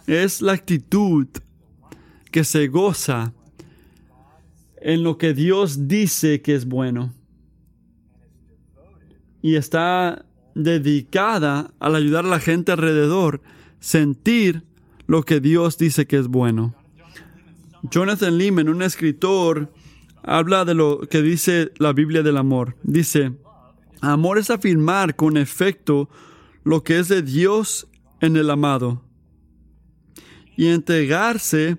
Es 0.08 0.42
la 0.42 0.54
actitud 0.54 1.28
que 2.32 2.44
se 2.44 2.68
goza 2.68 3.34
en 4.82 5.04
lo 5.04 5.18
que 5.18 5.34
Dios 5.34 5.88
dice 5.88 6.42
que 6.42 6.56
es 6.56 6.66
bueno. 6.66 7.14
Y 9.42 9.56
está 9.56 10.26
dedicada 10.56 11.74
al 11.80 11.96
ayudar 11.96 12.26
a 12.26 12.30
la 12.30 12.40
gente 12.40 12.72
alrededor 12.72 13.42
sentir 13.80 14.64
lo 15.08 15.24
que 15.24 15.40
Dios 15.40 15.78
dice 15.78 16.08
que 16.08 16.18
es 16.18 16.28
bueno. 16.28 16.76
Jonathan 17.92 18.38
Lehman, 18.38 18.70
un 18.70 18.82
escritor, 18.82 19.72
habla 20.24 20.64
de 20.64 20.74
lo 20.74 21.02
que 21.02 21.22
dice 21.22 21.72
la 21.78 21.92
Biblia 21.92 22.24
del 22.24 22.38
amor. 22.38 22.78
Dice, 22.84 23.34
amor 24.12 24.38
es 24.38 24.50
afirmar 24.50 25.16
con 25.16 25.38
efecto 25.38 26.10
lo 26.64 26.84
que 26.84 27.00
es 27.00 27.08
de 27.08 27.22
Dios 27.22 27.88
en 28.22 28.36
el 28.38 28.50
amado 28.50 29.04
y 30.56 30.68
entregarse 30.68 31.78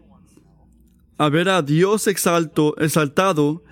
a 1.16 1.28
ver 1.28 1.49
a 1.49 1.62
Dios 1.62 2.07
exaltado 2.07 3.62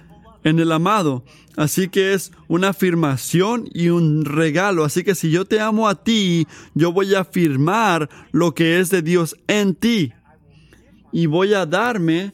en 0.44 0.58
el 0.58 0.72
amado. 0.72 1.24
Así 1.56 1.88
que 1.88 2.14
es 2.14 2.32
una 2.48 2.70
afirmación 2.70 3.68
y 3.72 3.88
un 3.88 4.24
regalo. 4.24 4.84
Así 4.84 5.04
que 5.04 5.14
si 5.14 5.30
yo 5.30 5.44
te 5.44 5.60
amo 5.60 5.88
a 5.88 6.02
ti, 6.02 6.46
yo 6.74 6.92
voy 6.92 7.14
a 7.14 7.20
afirmar 7.20 8.08
lo 8.30 8.54
que 8.54 8.80
es 8.80 8.90
de 8.90 9.02
Dios 9.02 9.36
en 9.48 9.74
ti. 9.74 10.12
Y 11.12 11.26
voy 11.26 11.52
a 11.52 11.66
darme 11.66 12.32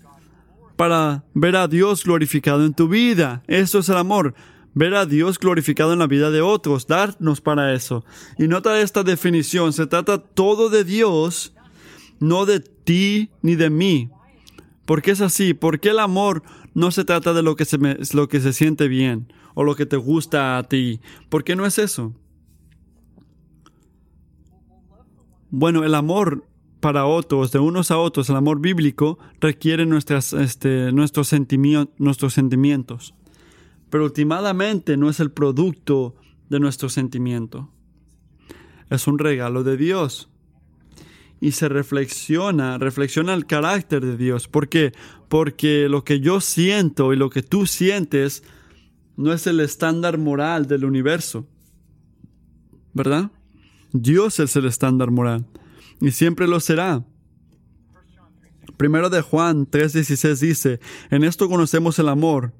para 0.77 1.25
ver 1.35 1.57
a 1.57 1.67
Dios 1.67 2.05
glorificado 2.05 2.65
en 2.65 2.75
tu 2.75 2.89
vida. 2.89 3.43
Eso 3.49 3.81
es 3.81 3.89
el 3.89 3.97
amor. 3.97 4.35
Ver 4.79 4.95
a 4.95 5.07
Dios 5.07 5.41
glorificado 5.41 5.93
en 5.93 5.99
la 5.99 6.07
vida 6.07 6.31
de 6.31 6.41
otros. 6.41 6.87
Darnos 6.87 7.41
para 7.41 7.75
eso. 7.75 8.05
Y 8.39 8.47
nota 8.47 8.81
esta 8.81 9.03
definición. 9.03 9.73
Se 9.73 9.89
trata 9.89 10.19
todo 10.19 10.69
de 10.69 10.85
Dios, 10.85 11.53
no 12.21 12.47
de 12.47 12.61
ti 12.61 13.31
ni 13.43 13.57
de 13.57 13.71
mí. 13.71 14.09
¿Por 14.87 15.03
qué 15.03 15.11
es 15.11 15.21
así? 15.21 15.53
Porque 15.53 15.89
el 15.89 15.99
amor 15.99 16.45
no 16.75 16.93
se 16.93 17.05
trata 17.05 17.33
de 17.33 17.43
lo 17.43 17.57
que 17.57 17.65
se, 17.65 17.77
lo 18.15 18.29
que 18.29 18.39
se 18.39 18.53
siente 18.53 18.87
bien 18.87 19.33
o 19.55 19.65
lo 19.65 19.75
que 19.75 19.85
te 19.85 19.97
gusta 19.97 20.59
a 20.59 20.63
ti. 20.63 21.01
¿Por 21.29 21.43
qué 21.43 21.57
no 21.57 21.67
es 21.67 21.81
eso? 21.81 22.15
Bueno, 25.51 25.83
el 25.83 25.97
amor 25.97 26.47
para 26.79 27.05
otros, 27.05 27.51
de 27.51 27.59
unos 27.59 27.91
a 27.91 27.99
otros, 27.99 28.31
el 28.31 28.37
amor 28.37 28.61
bíblico 28.61 29.19
requiere 29.41 29.87
nuestras, 29.87 30.33
este, 30.35 30.93
nuestros, 30.93 31.35
nuestros 31.99 32.33
sentimientos. 32.33 33.15
Pero 33.91 34.05
últimamente 34.05 34.97
no 34.97 35.09
es 35.09 35.21
el 35.21 35.31
producto 35.31 36.15
de 36.49 36.61
nuestro 36.61 36.89
sentimiento. 36.89 37.71
Es 38.91 39.07
un 39.07 39.19
regalo 39.19 39.65
de 39.65 39.77
Dios. 39.77 40.29
Y 41.41 41.53
se 41.53 41.69
reflexiona, 41.69 42.79
reflexiona 42.79 43.35
el 43.35 43.47
carácter 43.47 44.05
de 44.05 44.17
Dios. 44.17 44.49
¿Por 44.49 44.69
qué? 44.69 44.93
Porque 45.29 45.89
lo 45.89 46.05
que 46.05 46.21
yo 46.21 46.41
siento 46.41 47.13
y 47.13 47.17
lo 47.17 47.31
que 47.31 47.43
tú 47.43 47.67
sientes 47.67 48.43
no 49.17 49.33
es 49.33 49.47
el 49.47 49.61
estándar 49.61 50.19
moral 50.19 50.67
del 50.67 50.85
universo. 50.85 51.47
¿Verdad? 52.93 53.31
Dios 53.93 54.41
es 54.41 54.57
el 54.57 54.67
estándar 54.67 55.11
moral 55.11 55.47
y 56.01 56.11
siempre 56.11 56.47
lo 56.47 56.61
será. 56.61 57.05
Primero 58.77 59.11
de 59.11 59.23
Juan 59.23 59.67
3:16 59.67 60.41
dice, 60.41 60.81
en 61.11 61.25
esto 61.25 61.49
conocemos 61.49 61.99
el 61.99 62.09
amor, 62.09 62.53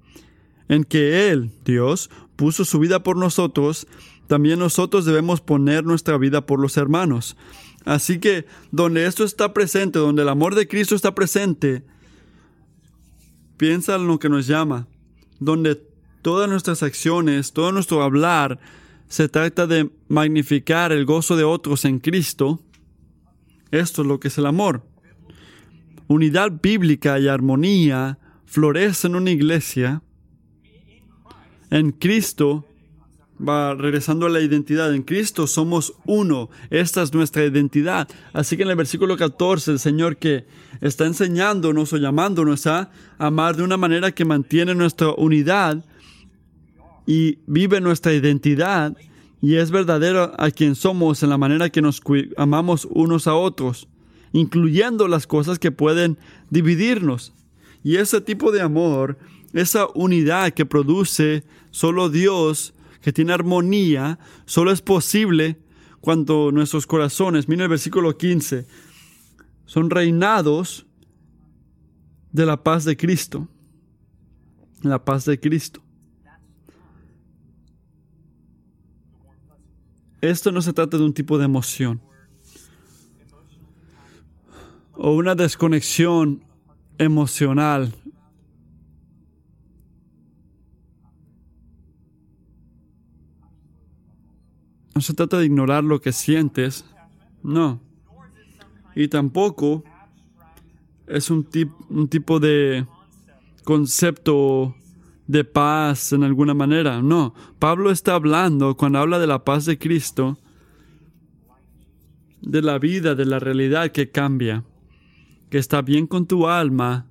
en 0.69 0.85
que 0.85 1.31
Él, 1.31 1.51
Dios, 1.65 2.11
puso 2.37 2.65
su 2.65 2.79
vida 2.79 3.03
por 3.03 3.17
nosotros, 3.17 3.87
también 4.27 4.59
nosotros 4.59 5.05
debemos 5.05 5.41
poner 5.41 5.85
nuestra 5.85 6.19
vida 6.19 6.47
por 6.47 6.61
los 6.61 6.77
hermanos. 6.77 7.37
Así 7.85 8.19
que 8.19 8.45
donde 8.71 9.07
esto 9.07 9.25
está 9.25 9.55
presente, 9.55 9.99
donde 9.99 10.23
el 10.23 10.29
amor 10.29 10.55
de 10.55 10.69
Cristo 10.69 10.95
está 10.95 11.15
presente, 11.15 11.83
piensa 13.57 13.97
en 13.97 14.07
lo 14.07 14.19
que 14.19 14.29
nos 14.29 14.47
llama, 14.47 14.87
donde 15.41 15.83
todas 16.23 16.49
nuestras 16.49 16.83
acciones, 16.83 17.53
todo 17.53 17.73
nuestro 17.73 18.03
hablar, 18.03 18.61
se 19.09 19.29
trata 19.29 19.67
de 19.67 19.91
magnificar 20.09 20.93
el 20.93 21.07
gozo 21.07 21.37
de 21.37 21.45
otros 21.45 21.85
en 21.87 21.99
Cristo, 21.99 22.61
esto 23.71 24.03
es 24.03 24.09
lo 24.09 24.21
que 24.21 24.29
es 24.29 24.39
el 24.39 24.47
amor. 24.47 24.83
Unidad 26.07 26.53
bíblica 26.63 27.19
y 27.19 27.29
armonía 27.29 28.19
florece 28.47 29.07
en 29.07 29.15
una 29.15 29.31
iglesia. 29.31 30.03
En 31.71 31.93
Cristo, 31.93 32.65
va 33.47 33.75
regresando 33.75 34.27
a 34.27 34.31
la 34.31 34.41
identidad, 34.41 34.95
en 34.95 35.03
Cristo 35.03 35.47
somos 35.47 35.95
uno. 36.07 36.51
Esta 36.71 37.03
es 37.03 37.13
nuestra 37.15 37.45
identidad. 37.45 38.09
Así 38.33 38.57
que 38.57 38.65
en 38.65 38.71
el 38.71 38.77
versículo 38.77 39.17
14, 39.17 39.73
el 39.73 39.79
Señor 39.79 40.17
que 40.17 40.47
está 40.81 41.07
enseñándonos 41.07 41.93
o 41.93 41.97
llamándonos 41.97 42.67
a 42.67 42.91
amar 43.19 43.57
de 43.57 43.63
una 43.63 43.77
manera 43.77 44.13
que 44.13 44.25
mantiene 44.25 44.75
nuestra 44.75 45.11
unidad 45.11 45.85
y 47.07 47.39
vive 47.47 47.81
nuestra 47.81 48.13
identidad, 48.13 48.95
y 49.41 49.55
es 49.55 49.71
verdadero 49.71 50.33
a 50.37 50.51
quien 50.51 50.75
somos 50.75 51.23
en 51.23 51.31
la 51.31 51.39
manera 51.39 51.71
que 51.71 51.81
nos 51.81 52.03
amamos 52.37 52.87
unos 52.91 53.27
a 53.27 53.35
otros, 53.35 53.89
incluyendo 54.33 55.09
las 55.09 55.27
cosas 55.27 55.59
que 55.59 55.71
pueden 55.71 56.19
dividirnos. 56.51 57.33
Y 57.83 57.97
ese 57.97 58.21
tipo 58.21 58.53
de 58.53 58.61
amor, 58.61 59.17
esa 59.53 59.87
unidad 59.95 60.53
que 60.53 60.67
produce 60.67 61.45
solo 61.71 62.09
Dios, 62.09 62.75
que 63.01 63.13
tiene 63.13 63.33
armonía, 63.33 64.19
solo 64.45 64.71
es 64.73 64.83
posible 64.83 65.59
cuando 66.01 66.53
nuestros 66.53 66.87
corazones, 66.87 67.49
mira 67.49 67.65
el 67.65 67.71
versículo 67.71 68.17
15, 68.17 68.67
son 69.67 69.91
reinados 69.91 70.87
de 72.33 72.47
la 72.47 72.63
paz 72.63 72.85
de 72.85 72.97
Cristo. 72.97 73.49
La 74.83 75.05
paz 75.05 75.25
de 75.25 75.41
Cristo. 75.41 75.83
Esto 80.21 80.53
no 80.53 80.63
se 80.63 80.73
trata 80.73 80.97
de 80.97 81.05
un 81.05 81.15
tipo 81.15 81.39
de 81.39 81.45
emoción 81.45 82.01
o 84.99 85.13
una 85.13 85.35
desconexión 85.35 86.45
emocional. 86.99 87.95
No 94.99 95.03
se 95.03 95.15
trata 95.15 95.39
de 95.39 95.47
ignorar 95.47 95.85
lo 95.85 96.01
que 96.01 96.11
sientes, 96.11 96.85
no. 97.45 97.81
Y 98.97 99.07
tampoco 99.07 99.85
es 101.07 101.31
un, 101.31 101.47
un 101.89 102.09
tipo 102.09 102.41
de 102.41 102.85
concepto 103.63 104.75
de 105.29 105.45
paz 105.45 106.13
en 106.13 106.25
alguna 106.25 106.53
manera. 106.53 107.01
No, 107.01 107.33
Pablo 107.61 107.93
está 107.93 108.17
hablando, 108.17 108.77
cuando 108.77 108.99
habla 108.99 109.21
de 109.21 109.29
la 109.29 109.45
paz 109.45 109.67
de 109.67 109.79
Cristo, 109.79 110.37
de 112.43 112.61
la 112.61 112.81
vida, 112.81 113.15
de 113.15 113.25
la 113.25 113.39
realidad 113.39 113.93
que 113.93 114.11
cambia, 114.11 114.65
que 115.49 115.59
está 115.59 115.81
bien 115.81 116.09
con 116.09 116.27
tu 116.27 116.49
alma 116.49 117.07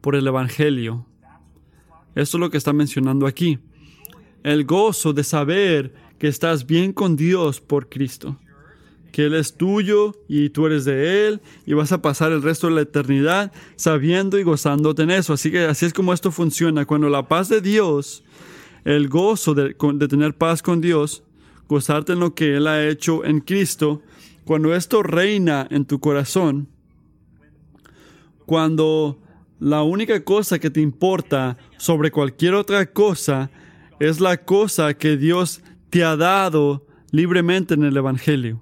por 0.00 0.16
el 0.16 0.26
Evangelio. 0.26 1.06
Eso 2.16 2.36
es 2.36 2.40
lo 2.40 2.50
que 2.50 2.58
está 2.58 2.72
mencionando 2.72 3.28
aquí. 3.28 3.60
El 4.42 4.64
gozo 4.64 5.12
de 5.12 5.22
saber 5.22 6.07
que 6.18 6.28
estás 6.28 6.66
bien 6.66 6.92
con 6.92 7.16
Dios 7.16 7.60
por 7.60 7.88
Cristo 7.88 8.38
que 9.18 9.26
Él 9.26 9.34
es 9.34 9.54
tuyo 9.54 10.14
y 10.28 10.50
tú 10.50 10.66
eres 10.66 10.84
de 10.84 11.26
Él 11.26 11.40
y 11.66 11.74
vas 11.74 11.92
a 11.92 12.02
pasar 12.02 12.32
el 12.32 12.42
resto 12.42 12.68
de 12.68 12.74
la 12.74 12.82
eternidad 12.82 13.52
sabiendo 13.76 14.38
y 14.38 14.42
gozándote 14.42 15.02
en 15.02 15.10
eso. 15.10 15.32
Así 15.32 15.50
que 15.50 15.64
así 15.64 15.86
es 15.86 15.92
como 15.92 16.12
esto 16.12 16.30
funciona. 16.30 16.86
Cuando 16.86 17.08
la 17.08 17.26
paz 17.26 17.48
de 17.48 17.60
Dios, 17.60 18.22
el 18.84 19.08
gozo 19.08 19.54
de, 19.54 19.74
de 19.94 20.08
tener 20.08 20.34
paz 20.34 20.62
con 20.62 20.80
Dios, 20.80 21.22
gozarte 21.68 22.12
en 22.12 22.20
lo 22.20 22.34
que 22.34 22.56
Él 22.56 22.66
ha 22.66 22.86
hecho 22.86 23.24
en 23.24 23.40
Cristo, 23.40 24.02
cuando 24.44 24.74
esto 24.74 25.02
reina 25.02 25.66
en 25.70 25.84
tu 25.84 26.00
corazón, 26.00 26.68
cuando 28.46 29.18
la 29.58 29.82
única 29.82 30.22
cosa 30.24 30.58
que 30.58 30.70
te 30.70 30.80
importa 30.80 31.58
sobre 31.76 32.10
cualquier 32.10 32.54
otra 32.54 32.86
cosa 32.86 33.50
es 33.98 34.20
la 34.20 34.36
cosa 34.36 34.94
que 34.94 35.16
Dios 35.16 35.60
te 35.90 36.04
ha 36.04 36.16
dado 36.16 36.86
libremente 37.10 37.74
en 37.74 37.84
el 37.84 37.96
Evangelio. 37.96 38.60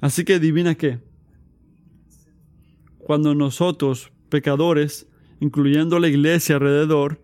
Así 0.00 0.24
que 0.24 0.34
adivina 0.34 0.74
qué. 0.74 0.98
Cuando 2.98 3.34
nosotros, 3.34 4.12
pecadores, 4.28 5.06
incluyendo 5.40 5.98
la 5.98 6.08
iglesia 6.08 6.56
alrededor, 6.56 7.20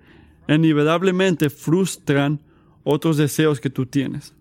inevitablemente 0.49 1.51
frustran 1.51 2.43
otros 2.85 3.17
deseos 3.17 3.61
que 3.61 3.71
tú 3.71 3.87
tienes. 3.87 4.35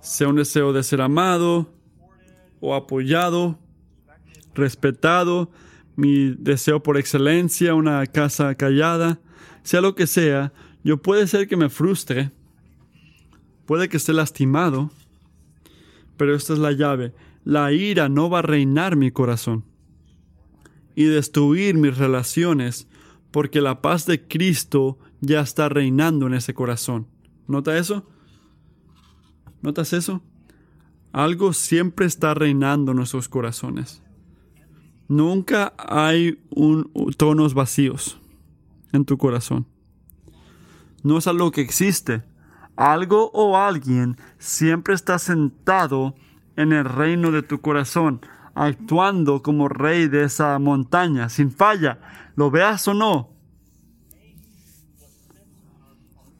Sea 0.00 0.28
un 0.28 0.36
deseo 0.36 0.72
de 0.72 0.82
ser 0.82 1.00
amado 1.00 1.72
o 2.60 2.74
apoyado, 2.74 3.58
respetado, 4.54 5.50
mi 5.96 6.34
deseo 6.38 6.82
por 6.82 6.96
excelencia, 6.96 7.74
una 7.74 8.06
casa 8.06 8.54
callada, 8.54 9.20
sea 9.62 9.80
lo 9.80 9.94
que 9.94 10.06
sea, 10.06 10.52
yo 10.82 11.02
puede 11.02 11.26
ser 11.26 11.46
que 11.46 11.56
me 11.56 11.68
frustre, 11.68 12.30
puede 13.70 13.88
que 13.88 13.98
esté 13.98 14.12
lastimado, 14.12 14.90
pero 16.16 16.34
esta 16.34 16.54
es 16.54 16.58
la 16.58 16.72
llave. 16.72 17.14
La 17.44 17.70
ira 17.70 18.08
no 18.08 18.28
va 18.28 18.40
a 18.40 18.42
reinar 18.42 18.96
mi 18.96 19.12
corazón 19.12 19.64
y 20.96 21.04
destruir 21.04 21.76
mis 21.76 21.96
relaciones 21.96 22.88
porque 23.30 23.60
la 23.60 23.80
paz 23.80 24.06
de 24.06 24.26
Cristo 24.26 24.98
ya 25.20 25.42
está 25.42 25.68
reinando 25.68 26.26
en 26.26 26.34
ese 26.34 26.52
corazón. 26.52 27.06
¿Nota 27.46 27.78
eso? 27.78 28.10
¿Notas 29.62 29.92
eso? 29.92 30.20
Algo 31.12 31.52
siempre 31.52 32.06
está 32.06 32.34
reinando 32.34 32.90
en 32.90 32.96
nuestros 32.96 33.28
corazones. 33.28 34.02
Nunca 35.06 35.74
hay 35.78 36.40
un, 36.50 36.90
tonos 37.16 37.54
vacíos 37.54 38.18
en 38.92 39.04
tu 39.04 39.16
corazón. 39.16 39.68
No 41.04 41.18
es 41.18 41.28
algo 41.28 41.52
que 41.52 41.60
existe, 41.60 42.24
algo 42.80 43.30
o 43.34 43.58
alguien 43.58 44.16
siempre 44.38 44.94
está 44.94 45.18
sentado 45.18 46.14
en 46.56 46.72
el 46.72 46.84
reino 46.84 47.30
de 47.30 47.42
tu 47.42 47.60
corazón, 47.60 48.20
actuando 48.54 49.42
como 49.42 49.68
rey 49.68 50.08
de 50.08 50.24
esa 50.24 50.58
montaña, 50.58 51.28
sin 51.28 51.50
falla, 51.50 52.00
lo 52.36 52.50
veas 52.50 52.88
o 52.88 52.94
no. 52.94 53.30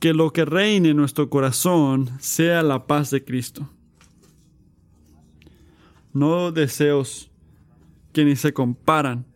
que 0.01 0.15
lo 0.15 0.33
que 0.33 0.47
reine 0.47 0.89
en 0.89 0.97
nuestro 0.97 1.29
corazón 1.29 2.11
sea 2.21 2.63
la 2.63 2.87
paz 2.87 3.11
de 3.11 3.23
Cristo. 3.23 3.69
No 6.15 6.53
deseos 6.53 7.31
que 8.15 8.25
ni 8.25 8.35
se 8.35 8.55
comparan, 8.55 9.27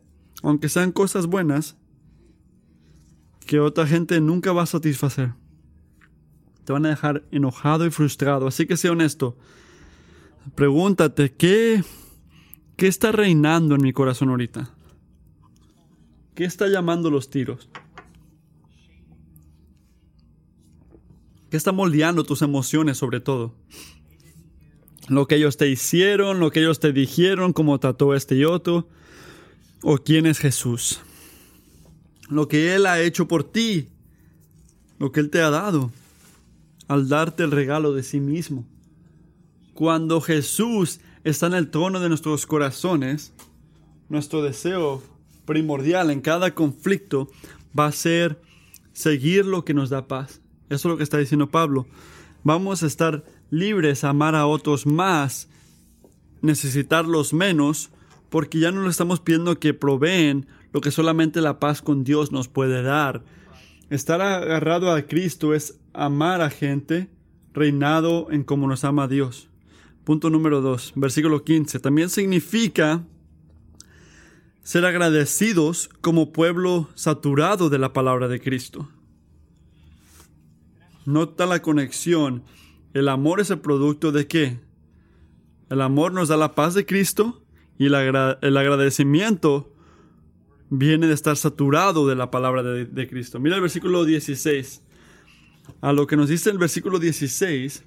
aunque 0.43 0.71
sean 0.71 0.91
cosas 0.91 1.27
buenas, 1.27 1.77
que 3.47 3.61
otra 3.61 3.87
gente 3.87 4.19
nunca 4.23 4.53
va 4.53 4.63
a 4.63 4.67
satisfacer. 4.67 5.35
Te 6.65 6.73
van 6.73 6.87
a 6.87 6.91
dejar 6.91 7.25
enojado 7.31 7.87
y 7.87 7.91
frustrado. 7.91 8.47
Así 8.47 8.67
que 8.67 8.77
sé 8.77 8.89
honesto. 8.91 9.37
Pregúntate, 10.55 11.33
¿qué, 11.33 11.83
qué 12.77 12.87
está 12.87 13.13
reinando 13.13 13.75
en 13.75 13.83
mi 13.83 13.93
corazón 13.93 14.31
ahorita? 14.31 14.71
¿Qué 16.35 16.45
está 16.45 16.69
llamando 16.69 17.11
los 17.11 17.31
tiros? 17.31 17.69
¿Qué 21.51 21.57
está 21.57 21.71
moldeando 21.71 22.25
tus 22.25 22.43
emociones 22.43 22.99
sobre 22.99 23.21
todo? 23.21 23.55
Lo 25.09 25.29
que 25.29 25.37
ellos 25.37 25.57
te 25.57 25.69
hicieron, 25.69 26.41
lo 26.41 26.51
que 26.51 26.61
ellos 26.61 26.81
te 26.81 26.93
dijeron, 26.93 27.53
cómo 27.53 27.79
trató 27.79 28.15
este 28.15 28.35
y 28.35 28.45
otro, 28.45 28.89
o 29.83 29.99
quién 29.99 30.27
es 30.27 30.39
Jesús. 30.39 31.01
Lo 32.29 32.49
que 32.49 32.75
Él 32.75 32.87
ha 32.87 33.01
hecho 33.01 33.29
por 33.29 33.45
ti, 33.45 33.89
lo 34.99 35.13
que 35.13 35.21
Él 35.21 35.31
te 35.31 35.43
ha 35.43 35.51
dado, 35.51 35.93
al 36.89 37.09
darte 37.09 37.43
el 37.43 37.51
regalo 37.51 37.93
de 37.93 38.03
sí 38.03 38.21
mismo. 38.21 38.67
Cuando 39.75 40.21
Jesús 40.21 41.01
está 41.25 41.47
en 41.47 41.55
el 41.55 41.71
trono 41.71 42.01
de 42.01 42.09
nuestros 42.09 42.47
corazones, 42.47 43.33
nuestro 44.09 44.43
deseo 44.43 45.03
primordial 45.45 46.11
en 46.11 46.21
cada 46.21 46.55
conflicto 46.55 47.29
va 47.79 47.87
a 47.87 47.93
ser 47.93 48.41
seguir 48.93 49.45
lo 49.45 49.65
que 49.65 49.75
nos 49.75 49.91
da 49.91 50.07
paz. 50.07 50.41
Eso 50.69 50.89
es 50.89 50.93
lo 50.93 50.97
que 50.97 51.03
está 51.03 51.19
diciendo 51.19 51.51
Pablo. 51.51 51.87
Vamos 52.43 52.83
a 52.83 52.87
estar 52.87 53.25
libres 53.51 54.05
a 54.05 54.11
amar 54.11 54.35
a 54.35 54.47
otros 54.47 54.87
más, 54.87 55.49
necesitarlos 56.43 57.33
menos, 57.33 57.91
porque 58.31 58.59
ya 58.59 58.71
no 58.71 58.83
le 58.83 58.91
estamos 58.91 59.21
pidiendo 59.21 59.59
que 59.59 59.75
proveen 59.75 60.47
lo 60.73 60.81
que 60.81 60.91
solamente 60.91 61.41
la 61.41 61.61
paz 61.61 61.83
con 61.83 62.05
Dios 62.05 62.33
nos 62.33 62.49
puede 62.49 62.83
dar. 62.83 63.23
Estar 63.91 64.21
agarrado 64.21 64.93
a 64.93 65.03
Cristo 65.03 65.55
es 65.55 65.79
amar 65.95 66.41
a 66.41 66.51
gente 66.51 67.09
reinado 67.53 68.31
en 68.31 68.45
como 68.45 68.67
nos 68.67 68.85
ama 68.85 69.09
Dios. 69.09 69.49
Punto 70.05 70.29
número 70.29 70.61
2, 70.61 70.93
versículo 70.97 71.45
15. 71.45 71.81
También 71.81 72.11
significa 72.11 73.05
ser 74.63 74.85
agradecidos 74.85 75.89
como 76.01 76.33
pueblo 76.33 76.89
saturado 76.95 77.71
de 77.71 77.79
la 77.79 77.93
palabra 77.93 78.29
de 78.29 78.41
Cristo. 78.41 78.89
Nota 81.07 81.47
la 81.47 81.63
conexión. 81.63 82.43
El 82.93 83.09
amor 83.09 83.41
es 83.41 83.51
el 83.51 83.61
producto 83.61 84.13
de 84.13 84.27
qué? 84.27 84.61
El 85.69 85.81
amor 85.81 86.13
nos 86.13 86.29
da 86.29 86.37
la 86.37 86.55
paz 86.55 86.75
de 86.75 86.87
Cristo 86.87 87.43
y 87.79 87.87
el, 87.87 87.95
agradecimiento 87.95 89.73
viene 90.71 91.07
de 91.07 91.15
estar 91.15 91.37
saturado 91.37 92.07
de 92.07 92.15
la 92.15 92.31
palabra 92.31 92.63
de, 92.63 93.09
Cristo. 93.09 93.41
Mira 93.41 93.57
el 93.57 93.63
versículo 93.63 94.05
16. 94.05 94.84
A 95.81 95.93
lo 95.93 96.07
que 96.07 96.17
nos 96.17 96.29
dice 96.29 96.51
el 96.51 96.59
versículo 96.59 96.99
16, 96.99 97.85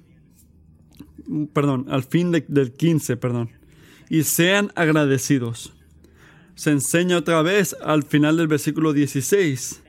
perdón, 1.52 1.86
al 1.88 2.04
fin 2.04 2.30
del 2.30 2.72
15, 2.72 3.16
perdón. 3.16 3.50
Y 4.08 4.22
sean 4.22 4.72
agradecidos. 4.74 5.72
Se 6.54 6.70
enseña 6.70 7.18
otra 7.18 7.42
vez 7.42 7.76
al 7.82 8.02
final 8.02 8.36
del 8.36 8.48
versículo 8.48 8.92
16 8.92 9.82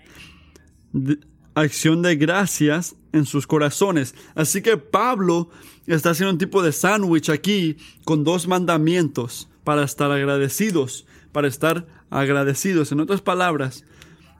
acción 1.55 2.01
de 2.01 2.15
gracias 2.15 2.95
en 3.11 3.25
sus 3.25 3.47
corazones. 3.47 4.15
Así 4.35 4.61
que 4.61 4.77
Pablo 4.77 5.49
está 5.87 6.11
haciendo 6.11 6.33
un 6.33 6.37
tipo 6.37 6.61
de 6.61 6.71
sándwich 6.71 7.29
aquí 7.29 7.77
con 8.05 8.23
dos 8.23 8.47
mandamientos 8.47 9.49
para 9.63 9.83
estar 9.83 10.11
agradecidos, 10.11 11.05
para 11.31 11.47
estar 11.47 11.87
agradecidos. 12.09 12.91
En 12.91 12.99
otras 12.99 13.21
palabras, 13.21 13.83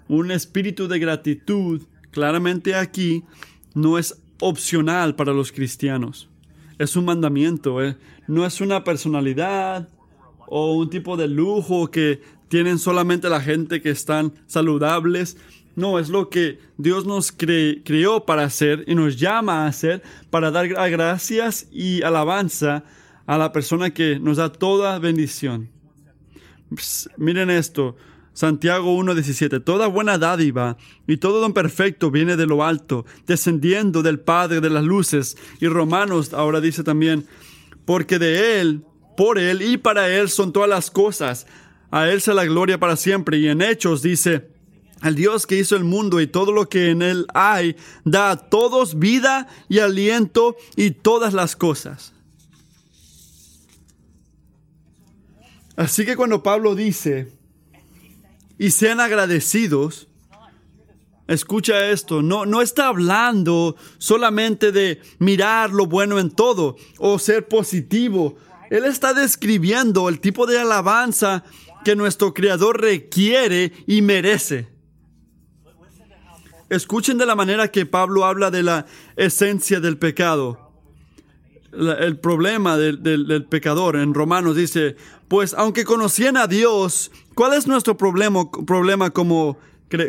un 0.08 0.32
espíritu 0.32 0.88
de 0.88 1.00
gratitud 1.00 1.84
claramente 2.12 2.76
aquí 2.76 3.24
no 3.74 3.98
es 3.98 4.22
opcional 4.40 5.16
para 5.16 5.34
los 5.34 5.52
cristianos. 5.52 6.30
Es 6.78 6.96
un 6.96 7.06
mandamiento, 7.06 7.84
¿eh? 7.84 7.98
no 8.28 8.46
es 8.46 8.62
una 8.62 8.84
personalidad 8.84 9.90
o 10.48 10.74
un 10.74 10.90
tipo 10.90 11.18
de 11.18 11.28
lujo 11.28 11.92
que 11.92 12.22
tienen 12.48 12.80
solamente 12.80 13.30
la 13.30 13.42
gente 13.42 13.82
que 13.82 13.90
están 13.90 14.34
saludables. 14.48 15.38
No, 15.76 16.00
es 16.00 16.10
lo 16.10 16.30
que 16.30 16.60
Dios 16.78 17.06
nos 17.06 17.32
creó 17.32 18.26
para 18.26 18.44
hacer 18.44 18.84
y 18.88 18.96
nos 18.96 19.18
llama 19.18 19.64
a 19.64 19.68
hacer 19.68 20.02
para 20.30 20.52
dar 20.52 20.68
gracias 20.68 21.68
y 21.72 22.02
alabanza 22.02 22.84
a 23.26 23.38
la 23.38 23.52
persona 23.52 23.92
que 23.92 24.20
nos 24.20 24.38
da 24.38 24.52
toda 24.52 25.00
bendición. 25.00 25.70
miren 27.18 27.50
esto, 27.50 27.96
Santiago 28.34 28.98
1.17, 28.98 29.64
toda 29.64 29.88
buena 29.88 30.18
dádiva 30.18 30.78
y 31.08 31.18
todo 31.18 31.42
don 31.42 31.54
perfecto 31.54 32.12
viene 32.12 32.38
de 32.38 32.46
lo 32.46 32.64
alto, 32.64 33.06
descendiendo 33.28 34.02
del 34.02 34.20
Padre 34.20 34.62
de 34.62 34.70
las 34.70 34.84
luces. 34.84 35.38
Y 35.60 35.68
Romanos 35.68 36.34
ahora 36.34 36.62
dice 36.62 36.84
también, 36.84 37.26
porque 37.86 38.20
de 38.20 38.62
Él, 38.62 38.84
por 39.18 39.40
Él 39.40 39.62
y 39.62 39.78
para 39.78 40.10
Él 40.10 40.30
son 40.30 40.54
todas 40.54 40.70
las 40.70 40.90
cosas. 40.90 41.48
A 41.92 42.08
Él 42.08 42.22
sea 42.22 42.34
la 42.34 42.46
gloria 42.46 42.80
para 42.80 42.96
siempre. 42.96 43.40
Y 43.40 43.48
en 43.48 43.62
Hechos 43.62 44.02
dice, 44.02 44.48
al 45.02 45.16
Dios 45.16 45.48
que 45.48 45.58
hizo 45.58 45.76
el 45.76 45.84
mundo 45.84 46.20
y 46.22 46.28
todo 46.28 46.52
lo 46.52 46.68
que 46.68 46.90
en 46.90 47.02
él 47.02 47.26
hay, 47.34 47.76
da 48.04 48.32
a 48.32 48.38
todos 48.38 49.00
vida 49.00 49.48
y 49.70 49.80
aliento 49.80 50.56
y 50.76 50.92
todas 50.92 51.34
las 51.34 51.56
cosas. 51.56 52.14
Así 55.76 56.06
que 56.06 56.18
cuando 56.18 56.44
Pablo 56.44 56.76
dice, 56.76 57.32
y 58.60 58.72
sean 58.72 59.00
agradecidos, 59.00 60.10
escucha 61.28 61.90
esto, 61.90 62.22
no, 62.22 62.46
no 62.46 62.62
está 62.62 62.88
hablando 62.88 63.78
solamente 63.98 64.74
de 64.74 65.02
mirar 65.18 65.72
lo 65.72 65.86
bueno 65.86 66.20
en 66.20 66.30
todo 66.30 66.76
o 66.98 67.18
ser 67.18 67.48
positivo. 67.48 68.36
Él 68.70 68.84
está 68.84 69.14
describiendo 69.14 70.10
el 70.10 70.20
tipo 70.20 70.46
de 70.46 70.60
alabanza 70.60 71.46
que 71.86 71.96
nuestro 71.96 72.34
Creador 72.34 72.82
requiere 72.82 73.72
y 73.88 74.02
merece. 74.02 74.68
Escuchen 76.70 77.18
de 77.18 77.26
la 77.26 77.36
manera 77.36 77.70
que 77.70 77.86
Pablo 77.86 78.26
habla 78.26 78.52
de 78.52 78.62
la 78.62 78.86
esencia 79.16 79.80
del 79.80 79.98
pecado. 79.98 80.69
El 81.72 82.18
problema 82.18 82.78
del, 82.78 83.46
pecador 83.50 83.96
en 83.96 84.14
Romanos 84.14 84.56
dice, 84.56 84.96
pues 85.28 85.54
aunque 85.54 85.84
conocían 85.84 86.38
a 86.38 86.48
Dios, 86.48 87.12
¿cuál 87.36 87.54
es 87.54 87.68
nuestro 87.68 87.98
problema, 87.98 88.50
problema 88.66 89.12
como, 89.12 89.58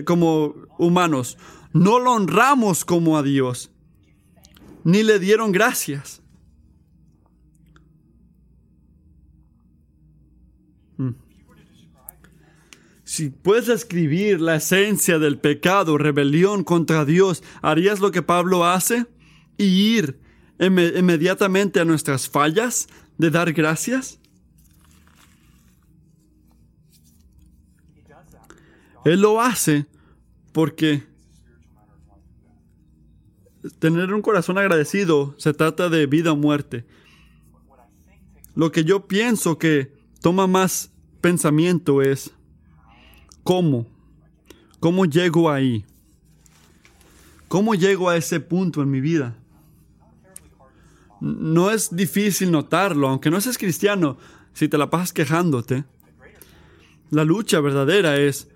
como 0.05 0.55
humanos? 0.79 1.37
No 1.73 1.99
lo 1.99 2.12
honramos 2.12 2.85
como 2.85 3.16
a 3.18 3.23
Dios, 3.23 3.70
ni 4.85 5.03
le 5.03 5.18
dieron 5.18 5.53
gracias. 5.53 6.23
Si 13.05 13.29
puedes 13.29 13.68
escribir 13.68 14.40
la 14.40 14.55
esencia 14.55 15.18
del 15.18 15.37
pecado, 15.37 15.99
rebelión 15.99 16.62
contra 16.62 17.05
Dios, 17.05 17.42
¿harías 17.61 17.99
lo 17.99 18.12
que 18.12 18.23
Pablo 18.23 18.64
hace? 18.64 19.05
¿Y 19.59 19.64
ir 19.64 20.20
inmediatamente 20.61 21.81
a 21.81 21.85
nuestras 21.85 22.29
fallas 22.29 22.88
de 23.18 23.31
dar 23.31 23.53
gracias? 23.53 24.18
Él 29.05 29.20
lo 29.20 29.40
hace 29.40 29.87
porque 30.53 31.03
tener 33.79 34.12
un 34.12 34.23
corazón 34.23 34.59
agradecido 34.59 35.35
se 35.38 35.55
trata 35.55 35.88
de 35.88 36.07
vida 36.07 36.33
o 36.33 36.37
muerte. 36.37 36.85
Lo 38.55 38.70
que 38.73 38.85
yo 38.85 39.07
pienso 39.07 39.59
que 39.59 39.94
toma 40.20 40.46
más 40.46 40.92
pensamiento 41.20 42.03
es 42.03 42.33
¿Cómo? 43.42 43.87
¿Cómo 44.81 45.07
llego 45.07 45.51
ahí? 45.51 45.85
¿Cómo 47.49 47.75
llego 47.75 48.09
a 48.09 48.16
ese 48.16 48.38
punto 48.38 48.83
en 48.83 48.90
mi 48.90 49.01
vida? 49.01 49.37
No 51.20 51.70
es 51.70 51.94
difícil 51.94 52.50
notarlo, 52.50 53.09
aunque 53.09 53.30
no 53.30 53.40
seas 53.40 53.59
cristiano, 53.59 54.16
si 54.52 54.68
te 54.68 54.78
la 54.78 54.90
pasas 54.90 55.12
quejándote. 55.12 55.85
La 57.11 57.24
lucha 57.24 57.61
verdadera 57.61 58.16
es 58.16 58.48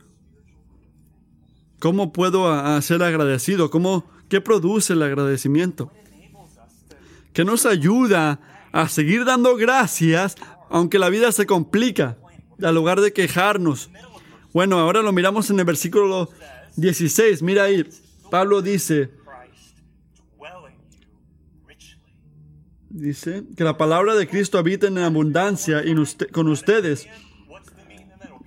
cómo 1.79 2.13
puedo 2.13 2.81
ser 2.81 3.03
agradecido, 3.03 3.71
cómo, 3.71 4.09
qué 4.29 4.41
produce 4.41 4.95
el 4.95 5.03
agradecimiento, 5.03 5.91
que 7.33 7.45
nos 7.45 7.67
ayuda 7.67 8.41
a 8.73 8.89
seguir 8.89 9.25
dando 9.25 9.57
gracias 9.57 10.37
aunque 10.71 10.99
la 10.99 11.09
vida 11.09 11.31
se 11.31 11.47
complica, 11.47 12.17
al 12.63 12.75
lugar 12.75 13.01
de 13.01 13.13
quejarnos, 13.13 13.91
bueno, 14.55 14.79
ahora 14.79 15.03
lo 15.03 15.13
miramos 15.13 15.51
en 15.51 15.59
el 15.59 15.65
versículo 15.65 16.31
16. 16.77 17.43
Mira 17.43 17.65
ahí, 17.65 17.85
Pablo 18.31 18.63
dice, 18.63 19.11
Dice 22.95 23.43
que 23.57 23.65
la 23.65 23.77
palabra 23.77 24.15
de 24.15 24.29
Cristo 24.29 24.57
habita 24.57 24.87
en 24.87 24.99
abundancia 24.99 25.81
en 25.81 26.01
con 26.31 26.47
ustedes. 26.47 27.09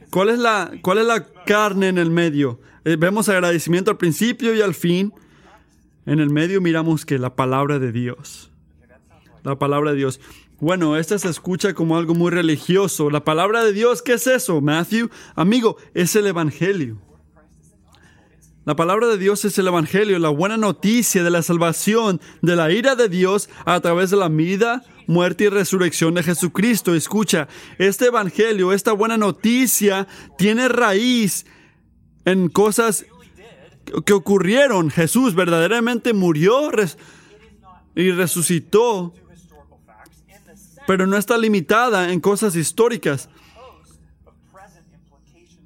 ¿Cuál 0.09 0.29
es, 0.29 0.39
la, 0.39 0.71
¿Cuál 0.81 0.99
es 0.99 1.05
la 1.05 1.25
carne 1.45 1.89
en 1.89 1.97
el 1.97 2.09
medio? 2.09 2.61
Eh, 2.85 2.95
vemos 2.97 3.27
agradecimiento 3.27 3.91
al 3.91 3.97
principio 3.97 4.55
y 4.55 4.61
al 4.61 4.73
fin. 4.73 5.13
En 6.05 6.21
el 6.21 6.29
medio 6.29 6.61
miramos 6.61 7.05
que 7.05 7.19
la 7.19 7.35
palabra 7.35 7.77
de 7.77 7.91
Dios. 7.91 8.49
La 9.43 9.59
palabra 9.59 9.91
de 9.91 9.97
Dios. 9.97 10.21
Bueno, 10.61 10.95
esta 10.95 11.19
se 11.19 11.27
escucha 11.27 11.73
como 11.73 11.97
algo 11.97 12.15
muy 12.15 12.31
religioso. 12.31 13.09
La 13.09 13.25
palabra 13.25 13.65
de 13.65 13.73
Dios, 13.73 14.01
¿qué 14.01 14.13
es 14.13 14.27
eso, 14.27 14.61
Matthew? 14.61 15.09
Amigo, 15.35 15.75
es 15.93 16.15
el 16.15 16.25
Evangelio. 16.25 17.01
La 18.67 18.75
palabra 18.75 19.07
de 19.07 19.17
Dios 19.17 19.45
es 19.45 19.57
el 19.59 19.67
Evangelio, 19.67 20.19
la 20.19 20.27
buena 20.27 20.57
noticia 20.57 21.23
de 21.23 21.29
la 21.29 21.41
salvación, 21.41 22.19
de 22.41 22.57
la 22.57 22.69
ira 22.69 22.95
de 22.97 23.07
Dios 23.07 23.49
a 23.63 23.79
través 23.79 24.09
de 24.09 24.17
la 24.17 24.27
vida, 24.27 24.83
muerte 25.07 25.45
y 25.45 25.47
resurrección 25.47 26.15
de 26.15 26.23
Jesucristo. 26.23 26.93
Escucha, 26.93 27.47
este 27.77 28.07
Evangelio, 28.07 28.73
esta 28.73 28.91
buena 28.91 29.15
noticia 29.15 30.05
tiene 30.37 30.67
raíz 30.67 31.45
en 32.25 32.49
cosas 32.49 33.05
que 34.05 34.11
ocurrieron. 34.11 34.89
Jesús 34.89 35.33
verdaderamente 35.33 36.11
murió 36.11 36.69
y 37.95 38.11
resucitó, 38.11 39.13
pero 40.85 41.07
no 41.07 41.15
está 41.15 41.37
limitada 41.37 42.11
en 42.11 42.19
cosas 42.19 42.53
históricas, 42.57 43.29